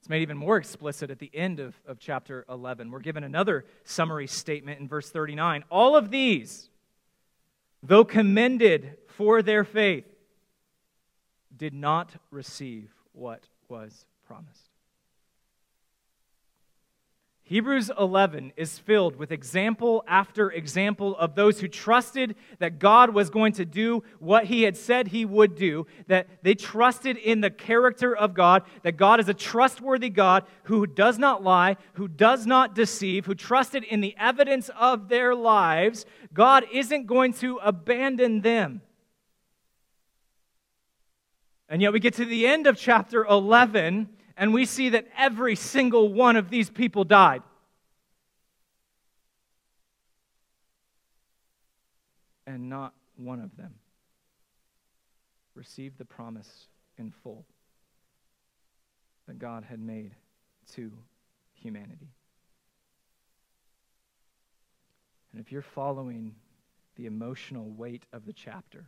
It's 0.00 0.08
made 0.08 0.22
even 0.22 0.36
more 0.36 0.56
explicit 0.56 1.10
at 1.10 1.18
the 1.18 1.30
end 1.32 1.60
of, 1.60 1.74
of 1.86 1.98
chapter 1.98 2.44
11. 2.48 2.90
We're 2.90 2.98
given 2.98 3.24
another 3.24 3.64
summary 3.84 4.26
statement 4.26 4.80
in 4.80 4.88
verse 4.88 5.08
39. 5.08 5.64
All 5.70 5.96
of 5.96 6.10
these, 6.10 6.68
though 7.82 8.04
commended 8.04 8.98
for 9.06 9.40
their 9.40 9.64
faith, 9.64 10.04
did 11.56 11.72
not 11.72 12.10
receive 12.30 12.90
what 13.12 13.48
was 13.68 14.04
promised. 14.26 14.63
Hebrews 17.46 17.90
11 17.98 18.54
is 18.56 18.78
filled 18.78 19.16
with 19.16 19.30
example 19.30 20.02
after 20.08 20.50
example 20.50 21.14
of 21.18 21.34
those 21.34 21.60
who 21.60 21.68
trusted 21.68 22.36
that 22.58 22.78
God 22.78 23.10
was 23.10 23.28
going 23.28 23.52
to 23.54 23.66
do 23.66 24.02
what 24.18 24.46
he 24.46 24.62
had 24.62 24.78
said 24.78 25.08
he 25.08 25.26
would 25.26 25.54
do, 25.54 25.86
that 26.06 26.26
they 26.42 26.54
trusted 26.54 27.18
in 27.18 27.42
the 27.42 27.50
character 27.50 28.16
of 28.16 28.32
God, 28.32 28.62
that 28.82 28.96
God 28.96 29.20
is 29.20 29.28
a 29.28 29.34
trustworthy 29.34 30.08
God 30.08 30.44
who 30.64 30.86
does 30.86 31.18
not 31.18 31.42
lie, 31.42 31.76
who 31.94 32.08
does 32.08 32.46
not 32.46 32.74
deceive, 32.74 33.26
who 33.26 33.34
trusted 33.34 33.84
in 33.84 34.00
the 34.00 34.16
evidence 34.18 34.70
of 34.80 35.10
their 35.10 35.34
lives. 35.34 36.06
God 36.32 36.64
isn't 36.72 37.06
going 37.06 37.34
to 37.34 37.58
abandon 37.58 38.40
them. 38.40 38.80
And 41.68 41.82
yet 41.82 41.92
we 41.92 42.00
get 42.00 42.14
to 42.14 42.24
the 42.24 42.46
end 42.46 42.66
of 42.66 42.78
chapter 42.78 43.22
11 43.26 44.08
and 44.36 44.52
we 44.52 44.64
see 44.64 44.90
that 44.90 45.06
every 45.16 45.56
single 45.56 46.12
one 46.12 46.36
of 46.36 46.50
these 46.50 46.68
people 46.70 47.04
died. 47.04 47.42
And 52.46 52.68
not 52.68 52.92
one 53.16 53.40
of 53.40 53.56
them 53.56 53.74
received 55.54 55.98
the 55.98 56.04
promise 56.04 56.66
in 56.98 57.10
full 57.22 57.44
that 59.26 59.38
God 59.38 59.64
had 59.64 59.80
made 59.80 60.12
to 60.74 60.92
humanity. 61.54 62.12
And 65.32 65.40
if 65.40 65.50
you're 65.50 65.62
following 65.62 66.34
the 66.96 67.06
emotional 67.06 67.70
weight 67.70 68.04
of 68.12 68.26
the 68.26 68.32
chapter, 68.32 68.86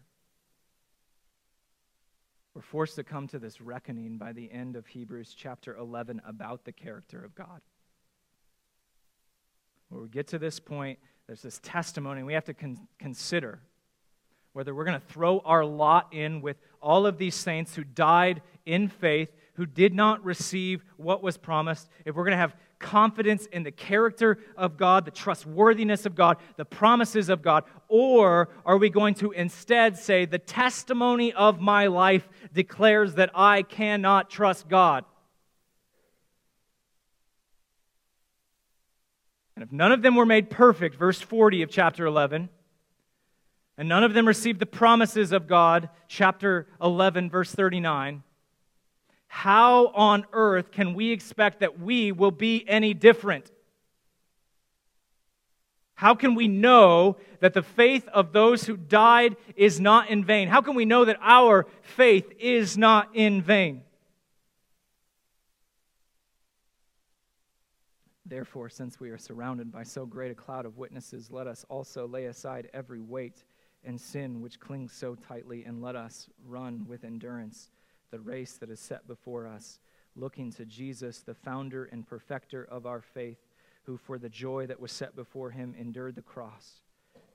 we're 2.56 2.62
forced 2.62 2.94
to 2.94 3.04
come 3.04 3.28
to 3.28 3.38
this 3.38 3.60
reckoning 3.60 4.16
by 4.16 4.32
the 4.32 4.50
end 4.50 4.76
of 4.76 4.86
Hebrews 4.86 5.34
chapter 5.36 5.76
11 5.76 6.22
about 6.26 6.64
the 6.64 6.72
character 6.72 7.22
of 7.22 7.34
God. 7.34 7.60
When 9.90 10.00
we 10.00 10.08
get 10.08 10.26
to 10.28 10.38
this 10.38 10.58
point, 10.58 10.98
there's 11.26 11.42
this 11.42 11.60
testimony, 11.62 12.22
we 12.22 12.32
have 12.32 12.46
to 12.46 12.54
con- 12.54 12.88
consider 12.98 13.60
whether 14.56 14.74
we're 14.74 14.86
going 14.86 14.98
to 14.98 15.06
throw 15.08 15.40
our 15.40 15.66
lot 15.66 16.08
in 16.12 16.40
with 16.40 16.56
all 16.80 17.06
of 17.06 17.18
these 17.18 17.34
saints 17.34 17.74
who 17.74 17.84
died 17.84 18.40
in 18.64 18.88
faith, 18.88 19.28
who 19.56 19.66
did 19.66 19.92
not 19.92 20.24
receive 20.24 20.82
what 20.96 21.22
was 21.22 21.36
promised, 21.36 21.90
if 22.06 22.14
we're 22.14 22.24
going 22.24 22.32
to 22.32 22.38
have 22.38 22.56
confidence 22.78 23.44
in 23.52 23.64
the 23.64 23.70
character 23.70 24.38
of 24.56 24.78
God, 24.78 25.04
the 25.04 25.10
trustworthiness 25.10 26.06
of 26.06 26.14
God, 26.14 26.38
the 26.56 26.64
promises 26.64 27.28
of 27.28 27.42
God? 27.42 27.64
Or 27.88 28.48
are 28.64 28.78
we 28.78 28.88
going 28.88 29.12
to 29.16 29.30
instead 29.32 29.98
say, 29.98 30.24
the 30.24 30.38
testimony 30.38 31.34
of 31.34 31.60
my 31.60 31.88
life 31.88 32.26
declares 32.54 33.16
that 33.16 33.30
I 33.34 33.60
cannot 33.60 34.30
trust 34.30 34.70
God? 34.70 35.04
And 39.54 39.62
if 39.62 39.70
none 39.70 39.92
of 39.92 40.00
them 40.00 40.14
were 40.16 40.24
made 40.24 40.48
perfect, 40.48 40.96
verse 40.96 41.20
40 41.20 41.60
of 41.60 41.68
chapter 41.68 42.06
11, 42.06 42.48
and 43.78 43.88
none 43.88 44.04
of 44.04 44.14
them 44.14 44.26
received 44.26 44.58
the 44.58 44.66
promises 44.66 45.32
of 45.32 45.46
God, 45.46 45.88
chapter 46.08 46.66
11, 46.80 47.28
verse 47.30 47.52
39, 47.52 48.22
how 49.28 49.88
on 49.88 50.24
earth 50.32 50.70
can 50.72 50.94
we 50.94 51.10
expect 51.10 51.60
that 51.60 51.78
we 51.78 52.10
will 52.12 52.30
be 52.30 52.64
any 52.66 52.94
different? 52.94 53.50
How 55.94 56.14
can 56.14 56.34
we 56.34 56.48
know 56.48 57.16
that 57.40 57.54
the 57.54 57.62
faith 57.62 58.06
of 58.08 58.32
those 58.32 58.64
who 58.64 58.76
died 58.76 59.36
is 59.56 59.80
not 59.80 60.08
in 60.10 60.24
vain? 60.24 60.48
How 60.48 60.60
can 60.60 60.74
we 60.74 60.84
know 60.84 61.04
that 61.04 61.18
our 61.20 61.66
faith 61.82 62.32
is 62.38 62.78
not 62.78 63.10
in 63.14 63.42
vain? 63.42 63.82
Therefore, 68.24 68.68
since 68.68 68.98
we 68.98 69.10
are 69.10 69.18
surrounded 69.18 69.70
by 69.70 69.84
so 69.84 70.04
great 70.04 70.32
a 70.32 70.34
cloud 70.34 70.66
of 70.66 70.76
witnesses, 70.76 71.30
let 71.30 71.46
us 71.46 71.64
also 71.68 72.08
lay 72.08 72.26
aside 72.26 72.68
every 72.74 73.00
weight 73.00 73.44
and 73.86 74.00
sin 74.00 74.40
which 74.40 74.60
clings 74.60 74.92
so 74.92 75.14
tightly, 75.14 75.64
and 75.64 75.80
let 75.80 75.96
us 75.96 76.28
run 76.46 76.84
with 76.88 77.04
endurance 77.04 77.70
the 78.10 78.20
race 78.20 78.54
that 78.54 78.70
is 78.70 78.80
set 78.80 79.06
before 79.06 79.46
us, 79.46 79.78
looking 80.14 80.52
to 80.52 80.64
Jesus, 80.64 81.20
the 81.20 81.34
founder 81.34 81.84
and 81.84 82.06
perfecter 82.06 82.64
of 82.64 82.86
our 82.86 83.00
faith, 83.00 83.38
who 83.84 83.96
for 83.96 84.18
the 84.18 84.28
joy 84.28 84.66
that 84.66 84.80
was 84.80 84.92
set 84.92 85.14
before 85.14 85.50
him 85.50 85.74
endured 85.78 86.16
the 86.16 86.22
cross, 86.22 86.80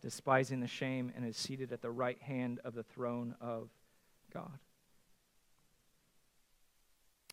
despising 0.02 0.60
the 0.60 0.68
shame, 0.68 1.12
and 1.16 1.26
is 1.26 1.38
seated 1.38 1.72
at 1.72 1.82
the 1.82 1.92
right 1.92 2.22
hand 2.22 2.60
of 2.66 2.74
the 2.74 2.84
throne 2.84 3.36
of 3.40 3.70
God. 4.34 4.60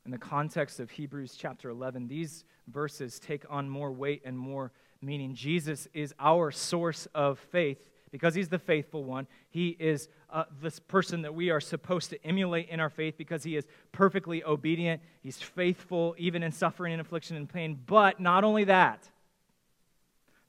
In 0.05 0.13
the 0.13 0.19
context 0.19 0.81
of 0.81 0.91
Hebrews 0.91 1.35
chapter 1.37 1.69
11, 1.69 2.09
these 2.09 2.45
verses 2.67 3.19
take 3.19 3.45
on 3.51 3.69
more 3.69 3.93
weight 3.93 4.23
and 4.25 4.39
more 4.39 4.73
meaning. 5.03 5.35
Jesus 5.35 5.87
is 5.93 6.15
our 6.19 6.51
source 6.51 7.07
of 7.15 7.39
faith 7.39 7.79
because 8.11 8.35
he's 8.35 8.49
the 8.49 8.59
faithful 8.59 9.05
one. 9.05 9.27
He 9.51 9.77
is 9.79 10.09
uh, 10.31 10.45
this 10.61 10.79
person 10.79 11.23
that 11.23 11.35
we 11.35 11.51
are 11.51 11.61
supposed 11.61 12.11
to 12.11 12.25
emulate 12.25 12.69
in 12.69 12.81
our 12.81 12.91
faith 12.91 13.15
because 13.17 13.43
he 13.43 13.57
is 13.57 13.67
perfectly 13.93 14.45
obedient. 14.45 15.03
He's 15.23 15.39
faithful 15.39 16.15
even 16.19 16.43
in 16.43 16.53
suffering 16.53 16.93
and 16.93 17.01
affliction 17.01 17.37
and 17.37 17.49
pain. 17.49 17.79
But 17.87 18.21
not 18.21 18.45
only 18.45 18.65
that, 18.65 19.09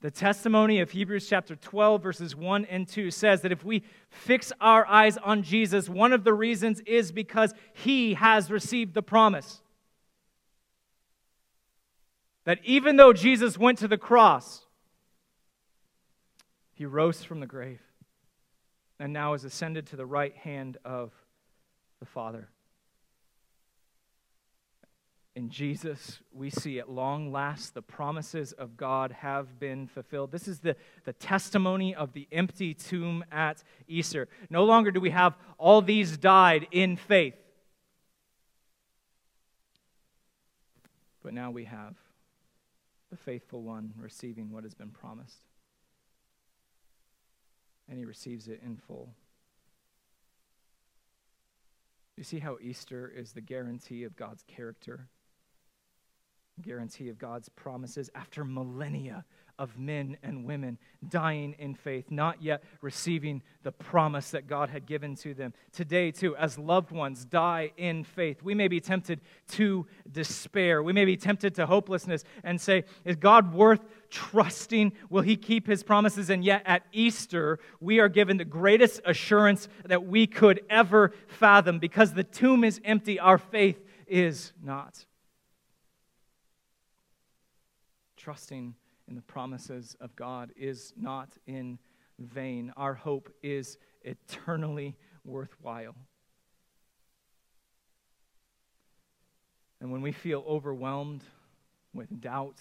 the 0.00 0.10
testimony 0.10 0.80
of 0.80 0.90
Hebrews 0.90 1.28
chapter 1.28 1.56
12, 1.56 2.02
verses 2.02 2.34
1 2.34 2.64
and 2.66 2.88
2 2.88 3.10
says 3.10 3.42
that 3.42 3.52
if 3.52 3.64
we 3.64 3.82
fix 4.08 4.50
our 4.58 4.86
eyes 4.86 5.18
on 5.18 5.42
Jesus, 5.42 5.90
one 5.90 6.14
of 6.14 6.24
the 6.24 6.32
reasons 6.32 6.80
is 6.86 7.12
because 7.12 7.52
he 7.74 8.14
has 8.14 8.50
received 8.50 8.94
the 8.94 9.02
promise. 9.02 9.60
That 12.44 12.60
even 12.64 12.96
though 12.96 13.12
Jesus 13.12 13.58
went 13.58 13.78
to 13.78 13.88
the 13.88 13.98
cross, 13.98 14.64
he 16.80 16.86
rose 16.86 17.22
from 17.22 17.40
the 17.40 17.46
grave 17.46 17.82
and 18.98 19.12
now 19.12 19.34
is 19.34 19.44
ascended 19.44 19.86
to 19.86 19.96
the 19.96 20.06
right 20.06 20.34
hand 20.34 20.78
of 20.82 21.12
the 21.98 22.06
Father. 22.06 22.48
In 25.36 25.50
Jesus, 25.50 26.20
we 26.32 26.48
see 26.48 26.78
at 26.78 26.88
long 26.88 27.30
last 27.30 27.74
the 27.74 27.82
promises 27.82 28.52
of 28.52 28.78
God 28.78 29.12
have 29.12 29.60
been 29.60 29.88
fulfilled. 29.88 30.32
This 30.32 30.48
is 30.48 30.60
the, 30.60 30.74
the 31.04 31.12
testimony 31.12 31.94
of 31.94 32.14
the 32.14 32.26
empty 32.32 32.72
tomb 32.72 33.26
at 33.30 33.62
Easter. 33.86 34.26
No 34.48 34.64
longer 34.64 34.90
do 34.90 35.00
we 35.00 35.10
have 35.10 35.36
all 35.58 35.82
these 35.82 36.16
died 36.16 36.66
in 36.70 36.96
faith, 36.96 37.36
but 41.22 41.34
now 41.34 41.50
we 41.50 41.66
have 41.66 41.94
the 43.10 43.18
faithful 43.18 43.60
one 43.60 43.92
receiving 43.98 44.50
what 44.50 44.64
has 44.64 44.72
been 44.72 44.88
promised 44.88 45.42
and 47.90 47.98
he 47.98 48.04
receives 48.04 48.48
it 48.48 48.60
in 48.64 48.76
full. 48.76 49.10
You 52.16 52.24
see 52.24 52.38
how 52.38 52.58
Easter 52.62 53.12
is 53.14 53.32
the 53.32 53.40
guarantee 53.40 54.04
of 54.04 54.16
God's 54.16 54.44
character, 54.44 55.08
guarantee 56.62 57.08
of 57.08 57.18
God's 57.18 57.48
promises 57.48 58.10
after 58.14 58.44
millennia 58.44 59.24
of 59.60 59.78
men 59.78 60.16
and 60.22 60.46
women 60.46 60.78
dying 61.06 61.54
in 61.58 61.74
faith, 61.74 62.10
not 62.10 62.42
yet 62.42 62.64
receiving 62.80 63.42
the 63.62 63.70
promise 63.70 64.30
that 64.30 64.46
God 64.46 64.70
had 64.70 64.86
given 64.86 65.14
to 65.16 65.34
them. 65.34 65.52
Today, 65.70 66.10
too, 66.10 66.34
as 66.36 66.58
loved 66.58 66.90
ones 66.90 67.26
die 67.26 67.70
in 67.76 68.02
faith, 68.02 68.42
we 68.42 68.54
may 68.54 68.68
be 68.68 68.80
tempted 68.80 69.20
to 69.48 69.86
despair. 70.10 70.82
We 70.82 70.94
may 70.94 71.04
be 71.04 71.18
tempted 71.18 71.54
to 71.56 71.66
hopelessness 71.66 72.24
and 72.42 72.58
say, 72.58 72.84
Is 73.04 73.16
God 73.16 73.52
worth 73.52 73.84
trusting? 74.08 74.94
Will 75.10 75.22
He 75.22 75.36
keep 75.36 75.66
His 75.66 75.82
promises? 75.82 76.30
And 76.30 76.42
yet, 76.42 76.62
at 76.64 76.82
Easter, 76.90 77.58
we 77.80 78.00
are 78.00 78.08
given 78.08 78.38
the 78.38 78.46
greatest 78.46 79.02
assurance 79.04 79.68
that 79.84 80.06
we 80.06 80.26
could 80.26 80.62
ever 80.70 81.12
fathom 81.28 81.78
because 81.78 82.14
the 82.14 82.24
tomb 82.24 82.64
is 82.64 82.80
empty, 82.82 83.20
our 83.20 83.36
faith 83.36 83.78
is 84.06 84.54
not. 84.62 85.04
Trusting 88.20 88.74
in 89.08 89.14
the 89.16 89.22
promises 89.22 89.96
of 89.98 90.14
God 90.14 90.52
is 90.54 90.92
not 90.94 91.30
in 91.46 91.78
vain. 92.18 92.70
Our 92.76 92.92
hope 92.92 93.32
is 93.42 93.78
eternally 94.02 94.94
worthwhile. 95.24 95.94
And 99.80 99.90
when 99.90 100.02
we 100.02 100.12
feel 100.12 100.44
overwhelmed 100.46 101.24
with 101.94 102.20
doubt 102.20 102.58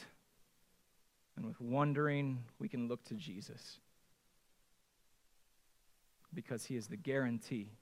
and 1.35 1.45
with 1.45 1.59
wondering, 1.59 2.45
we 2.57 2.69
can 2.69 2.87
look 2.87 3.03
to 3.05 3.15
Jesus 3.15 3.79
because 6.33 6.63
he 6.63 6.77
is 6.77 6.87
the 6.87 6.95
guarantee 6.95 7.73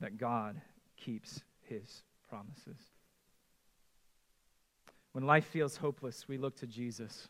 that 0.00 0.18
God 0.18 0.60
keeps 0.96 1.42
his 1.68 2.02
promises. 2.28 2.89
When 5.12 5.26
life 5.26 5.46
feels 5.46 5.76
hopeless, 5.76 6.28
we 6.28 6.38
look 6.38 6.56
to 6.56 6.66
Jesus. 6.66 7.28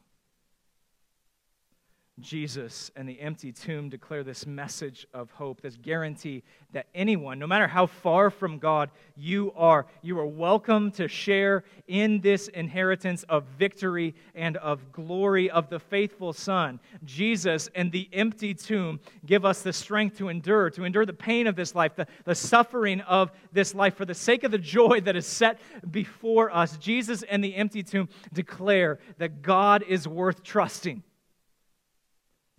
Jesus 2.21 2.91
and 2.97 3.09
the 3.09 3.21
empty 3.21 3.53
tomb 3.53 3.89
declare 3.89 4.23
this 4.23 4.47
message 4.47 5.07
of 5.13 5.31
hope, 5.31 5.61
this 5.61 5.77
guarantee 5.77 6.43
that 6.73 6.87
anyone, 6.95 7.39
no 7.39 7.47
matter 7.47 7.67
how 7.67 7.87
far 7.87 8.31
from 8.31 8.59
God 8.59 8.91
you 9.17 9.53
are, 9.57 9.87
you 10.03 10.19
are 10.19 10.27
welcome 10.27 10.91
to 10.93 11.09
share 11.09 11.65
in 11.89 12.21
this 12.21 12.49
inheritance 12.49 13.23
of 13.25 13.45
victory 13.59 14.15
and 14.35 14.57
of 14.59 14.93
glory 14.93 15.51
of 15.51 15.69
the 15.69 15.79
faithful 15.79 16.33
Son. 16.33 16.79
Jesus 17.05 17.69
and 17.75 17.91
the 17.91 18.09
empty 18.13 18.55
tomb 18.55 19.01
give 19.27 19.45
us 19.45 19.63
the 19.63 19.73
strength 19.73 20.19
to 20.19 20.29
endure, 20.29 20.71
to 20.71 20.85
endure 20.85 21.07
the 21.07 21.13
pain 21.13 21.47
of 21.47 21.57
this 21.57 21.75
life, 21.75 21.97
the, 21.97 22.07
the 22.25 22.35
suffering 22.35 23.01
of 23.03 23.31
this 23.53 23.75
life 23.75 23.97
for 23.97 24.05
the 24.05 24.15
sake 24.15 24.45
of 24.45 24.51
the 24.51 24.59
joy 24.59 25.01
that 25.01 25.17
is 25.17 25.27
set 25.27 25.59
before 25.91 26.55
us. 26.55 26.77
Jesus 26.77 27.23
and 27.25 27.43
the 27.43 27.55
empty 27.57 27.83
tomb 27.83 28.09
declare 28.33 28.99
that 29.19 29.43
God 29.43 29.83
is 29.83 30.07
worth 30.07 30.43
trusting 30.43 31.03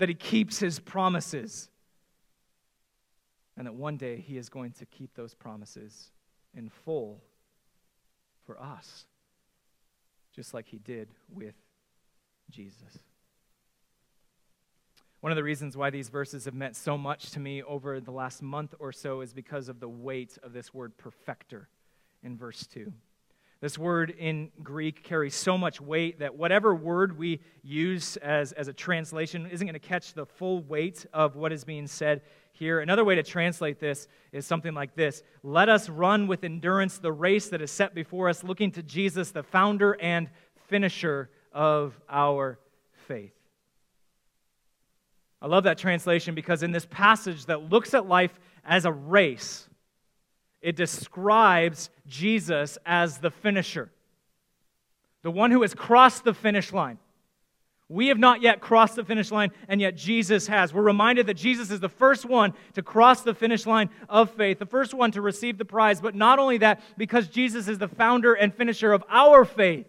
that 0.02 0.10
he 0.10 0.16
keeps 0.16 0.58
his 0.58 0.80
promises, 0.80 1.70
and 3.56 3.68
that 3.68 3.76
one 3.76 3.98
day 3.98 4.18
he 4.18 4.36
is 4.36 4.50
going 4.50 4.72
to 4.72 4.84
keep 4.88 5.14
those 5.14 5.36
promises 5.36 6.10
in 6.58 6.70
full 6.70 7.22
for 8.48 8.60
us, 8.60 9.06
just 10.36 10.56
like 10.56 10.66
he 10.68 10.80
did 10.80 11.08
with 11.32 11.54
Jesus. 12.50 12.98
One 15.20 15.32
of 15.32 15.36
the 15.36 15.44
reasons 15.44 15.78
why 15.78 15.92
these 15.92 16.10
verses 16.10 16.46
have 16.46 16.56
meant 16.56 16.76
so 16.76 16.98
much 16.98 17.30
to 17.34 17.40
me 17.40 17.62
over 17.62 18.00
the 18.00 18.10
last 18.10 18.42
month 18.42 18.74
or 18.80 18.92
so 18.92 19.22
is 19.22 19.34
because 19.34 19.70
of 19.70 19.80
the 19.80 19.88
weight 19.88 20.36
of 20.42 20.52
this 20.52 20.74
word 20.74 20.98
perfecter 20.98 21.70
in 22.24 22.36
verse 22.36 22.66
2. 22.66 22.92
This 23.62 23.78
word 23.78 24.10
in 24.18 24.50
Greek 24.64 25.04
carries 25.04 25.36
so 25.36 25.56
much 25.56 25.80
weight 25.80 26.18
that 26.18 26.36
whatever 26.36 26.74
word 26.74 27.16
we 27.16 27.42
use 27.62 28.18
as, 28.18 28.54
as 28.54 28.68
a 28.68 28.74
translation 28.74 29.46
isn't 29.46 29.68
going 29.68 29.80
to 29.80 29.80
catch 29.80 30.16
the 30.16 30.26
full 30.26 30.64
weight 30.64 31.06
of 31.14 31.36
what 31.36 31.54
is 31.54 31.64
being 31.64 31.86
said 31.86 32.24
here. 32.54 32.80
Another 32.80 33.06
way 33.06 33.14
to 33.14 33.22
translate 33.22 33.80
this 33.80 34.08
is 34.32 34.48
something 34.48 34.74
like 34.74 34.96
this 34.96 35.22
Let 35.44 35.70
us 35.70 35.90
run 35.90 36.26
with 36.26 36.44
endurance 36.44 36.98
the 36.98 37.12
race 37.12 37.50
that 37.50 37.62
is 37.62 37.70
set 37.70 37.94
before 37.94 38.30
us, 38.30 38.44
looking 38.44 38.72
to 38.72 38.82
Jesus, 38.82 39.30
the 39.30 39.44
founder 39.44 39.96
and 40.02 40.28
finisher 40.68 41.30
of 41.54 42.00
our 42.10 42.58
faith. 43.08 43.36
I 45.40 45.46
love 45.46 45.66
that 45.66 45.78
translation 45.78 46.34
because 46.34 46.64
in 46.64 46.72
this 46.72 46.88
passage 46.90 47.46
that 47.46 47.70
looks 47.70 47.94
at 47.94 48.08
life 48.08 48.40
as 48.66 48.86
a 48.86 48.92
race, 48.92 49.68
it 50.62 50.76
describes 50.76 51.90
Jesus 52.08 52.78
as 52.86 53.18
the 53.18 53.32
finisher, 53.32 53.92
the 55.24 55.32
one 55.32 55.52
who 55.52 55.62
has 55.62 55.74
crossed 55.74 56.24
the 56.24 56.34
finish 56.34 56.72
line. 56.72 57.00
We 57.90 58.08
have 58.08 58.20
not 58.20 58.42
yet 58.42 58.62
crossed 58.62 58.96
the 58.96 59.04
finish 59.04 59.32
line, 59.32 59.52
and 59.68 59.82
yet 59.82 59.98
Jesus 59.98 60.48
has. 60.48 60.74
We're 60.74 60.82
reminded 60.82 61.28
that 61.28 61.34
Jesus 61.34 61.72
is 61.72 61.82
the 61.82 61.90
first 61.90 62.24
one 62.24 62.54
to 62.74 62.82
cross 62.82 63.22
the 63.22 63.34
finish 63.34 63.66
line 63.66 63.90
of 64.08 64.32
faith, 64.32 64.60
the 64.60 64.66
first 64.66 64.94
one 64.94 65.12
to 65.12 65.22
receive 65.22 65.58
the 65.58 65.66
prize. 65.66 66.00
But 66.00 66.16
not 66.16 66.40
only 66.40 66.60
that, 66.60 66.82
because 66.98 67.28
Jesus 67.28 67.68
is 67.68 67.80
the 67.80 67.90
founder 67.90 68.34
and 68.34 68.56
finisher 68.56 68.94
of 68.94 69.04
our 69.10 69.44
faith, 69.44 69.88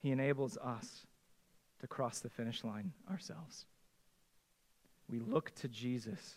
he 0.00 0.10
enables 0.10 0.56
us 0.56 1.06
to 1.80 1.86
cross 1.86 2.18
the 2.18 2.30
finish 2.30 2.64
line 2.64 2.92
ourselves. 3.08 3.66
We 5.08 5.20
look 5.20 5.54
to 5.56 5.68
Jesus 5.68 6.34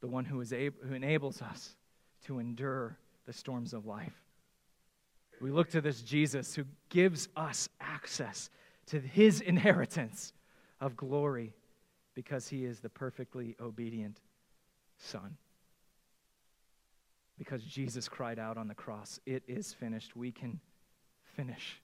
the 0.00 0.08
one 0.08 0.24
who, 0.24 0.40
is 0.40 0.52
able, 0.52 0.78
who 0.86 0.94
enables 0.94 1.42
us 1.42 1.74
to 2.26 2.38
endure 2.38 2.98
the 3.26 3.32
storms 3.32 3.72
of 3.72 3.86
life. 3.86 4.24
We 5.40 5.50
look 5.50 5.70
to 5.70 5.80
this 5.80 6.02
Jesus 6.02 6.54
who 6.54 6.64
gives 6.88 7.28
us 7.36 7.68
access 7.80 8.50
to 8.86 9.00
his 9.00 9.40
inheritance 9.40 10.32
of 10.80 10.96
glory 10.96 11.52
because 12.14 12.48
he 12.48 12.64
is 12.64 12.80
the 12.80 12.88
perfectly 12.88 13.54
obedient 13.60 14.20
Son. 14.98 15.36
Because 17.38 17.62
Jesus 17.62 18.08
cried 18.08 18.38
out 18.38 18.56
on 18.56 18.66
the 18.66 18.74
cross, 18.74 19.20
It 19.24 19.44
is 19.46 19.72
finished, 19.72 20.16
we 20.16 20.32
can 20.32 20.58
finish 21.36 21.80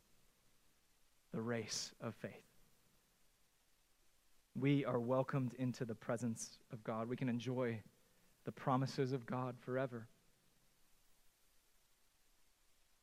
the 1.33 1.40
race 1.40 1.92
of 2.00 2.14
faith. 2.16 2.33
We 4.59 4.85
are 4.85 4.98
welcomed 4.98 5.55
into 5.59 5.85
the 5.85 5.94
presence 5.94 6.59
of 6.72 6.83
God. 6.83 7.09
We 7.09 7.16
can 7.16 7.29
enjoy 7.29 7.81
the 8.44 8.52
promises 8.52 9.12
of 9.12 9.26
God 9.26 9.57
forever. 9.64 10.07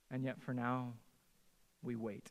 And 0.10 0.24
yet, 0.24 0.42
for 0.42 0.54
now, 0.54 0.94
we 1.82 1.96
wait. 1.96 2.30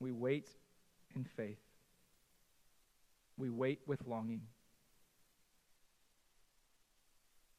We 0.00 0.12
wait 0.12 0.48
in 1.14 1.24
faith. 1.24 1.60
We 3.36 3.50
wait 3.50 3.80
with 3.86 4.06
longing. 4.06 4.42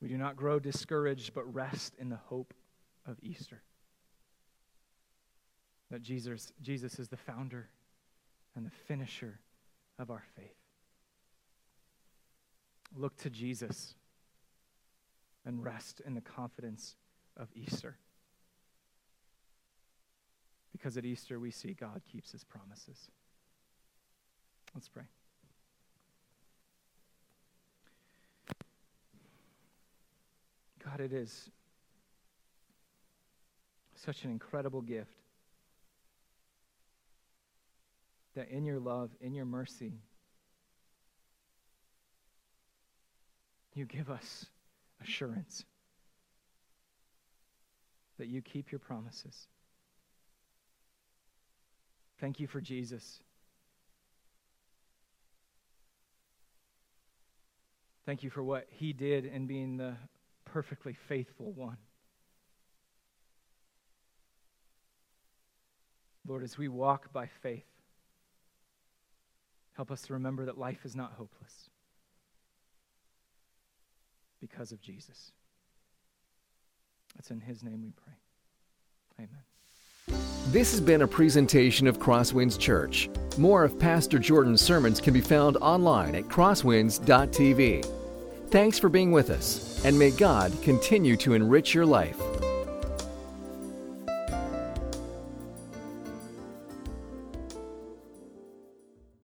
We 0.02 0.08
do 0.08 0.18
not 0.18 0.36
grow 0.36 0.60
discouraged, 0.60 1.34
but 1.34 1.54
rest 1.54 1.94
in 2.00 2.10
the 2.10 2.20
hope 2.28 2.54
of 3.06 3.18
Easter. 3.22 3.62
That 5.92 6.02
Jesus, 6.02 6.52
Jesus 6.62 6.98
is 6.98 7.10
the 7.10 7.18
founder 7.18 7.70
and 8.56 8.66
the 8.66 8.72
finisher 8.88 9.40
of 10.00 10.10
our 10.10 10.24
faith. 10.36 10.61
Look 12.96 13.18
to 13.18 13.30
Jesus 13.30 13.96
and 15.46 15.64
rest 15.64 16.02
in 16.06 16.14
the 16.14 16.22
confidence 16.22 16.96
of 17.38 17.48
Easter. 17.56 17.98
Because 20.72 20.98
at 20.98 21.06
Easter 21.06 21.40
we 21.40 21.52
see 21.52 21.74
God 21.74 22.02
keeps 22.12 22.32
his 22.32 22.44
promises. 22.44 23.10
Let's 24.74 24.88
pray. 24.88 25.04
God, 30.84 31.00
it 31.00 31.14
is 31.14 31.50
such 33.96 34.24
an 34.24 34.32
incredible 34.32 34.82
gift 34.82 35.12
that 38.36 38.50
in 38.50 38.66
your 38.66 38.80
love, 38.80 39.12
in 39.20 39.34
your 39.34 39.46
mercy, 39.46 39.94
you 43.74 43.86
give 43.86 44.10
us 44.10 44.46
assurance 45.02 45.64
that 48.18 48.28
you 48.28 48.42
keep 48.42 48.72
your 48.72 48.80
promises. 48.80 49.48
Thank 52.20 52.40
you 52.40 52.48
for 52.48 52.62
Jesus. 52.62 53.20
Thank 58.06 58.24
you 58.24 58.30
for 58.30 58.44
what 58.44 58.68
he 58.70 58.94
did 58.94 59.26
in 59.26 59.48
being 59.48 59.78
the 59.78 59.96
perfectly 60.46 60.94
faithful 61.08 61.52
one. 61.54 61.78
Lord, 66.28 66.44
as 66.44 66.58
we 66.58 66.68
walk 66.68 67.12
by 67.12 67.28
faith, 67.42 67.66
help 69.76 69.90
us 69.92 70.04
to 70.04 70.14
remember 70.14 70.46
that 70.46 70.58
life 70.58 70.86
is 70.86 70.96
not 70.96 71.14
hopeless 71.14 71.71
because 74.42 74.72
of 74.72 74.82
Jesus. 74.82 75.32
It's 77.18 77.32
in 77.32 77.40
his 77.40 77.64
name 77.64 77.82
we 77.84 77.92
pray. 77.92 78.14
Amen. 79.20 79.44
This 80.48 80.72
has 80.72 80.82
been 80.82 81.04
a 81.04 81.08
presentation 81.08 81.88
of 81.88 82.00
Crosswinds 82.00 82.60
Church. 82.60 83.10
More 83.38 83.64
of 83.64 83.80
Pastor 83.80 84.20
Jordan's 84.20 84.62
sermons 84.62 85.00
can 85.00 85.14
be 85.14 85.22
found 85.22 85.56
online 85.58 86.16
at 86.16 86.24
crosswinds.tv. 86.24 87.86
Thanks 88.50 88.78
for 88.78 88.90
being 88.90 89.12
with 89.12 89.30
us, 89.30 89.86
and 89.86 89.98
may 89.98 90.12
God 90.12 90.52
continue 90.62 91.16
to 91.18 91.34
enrich 91.34 91.74
your 91.74 91.86
life. 91.86 92.20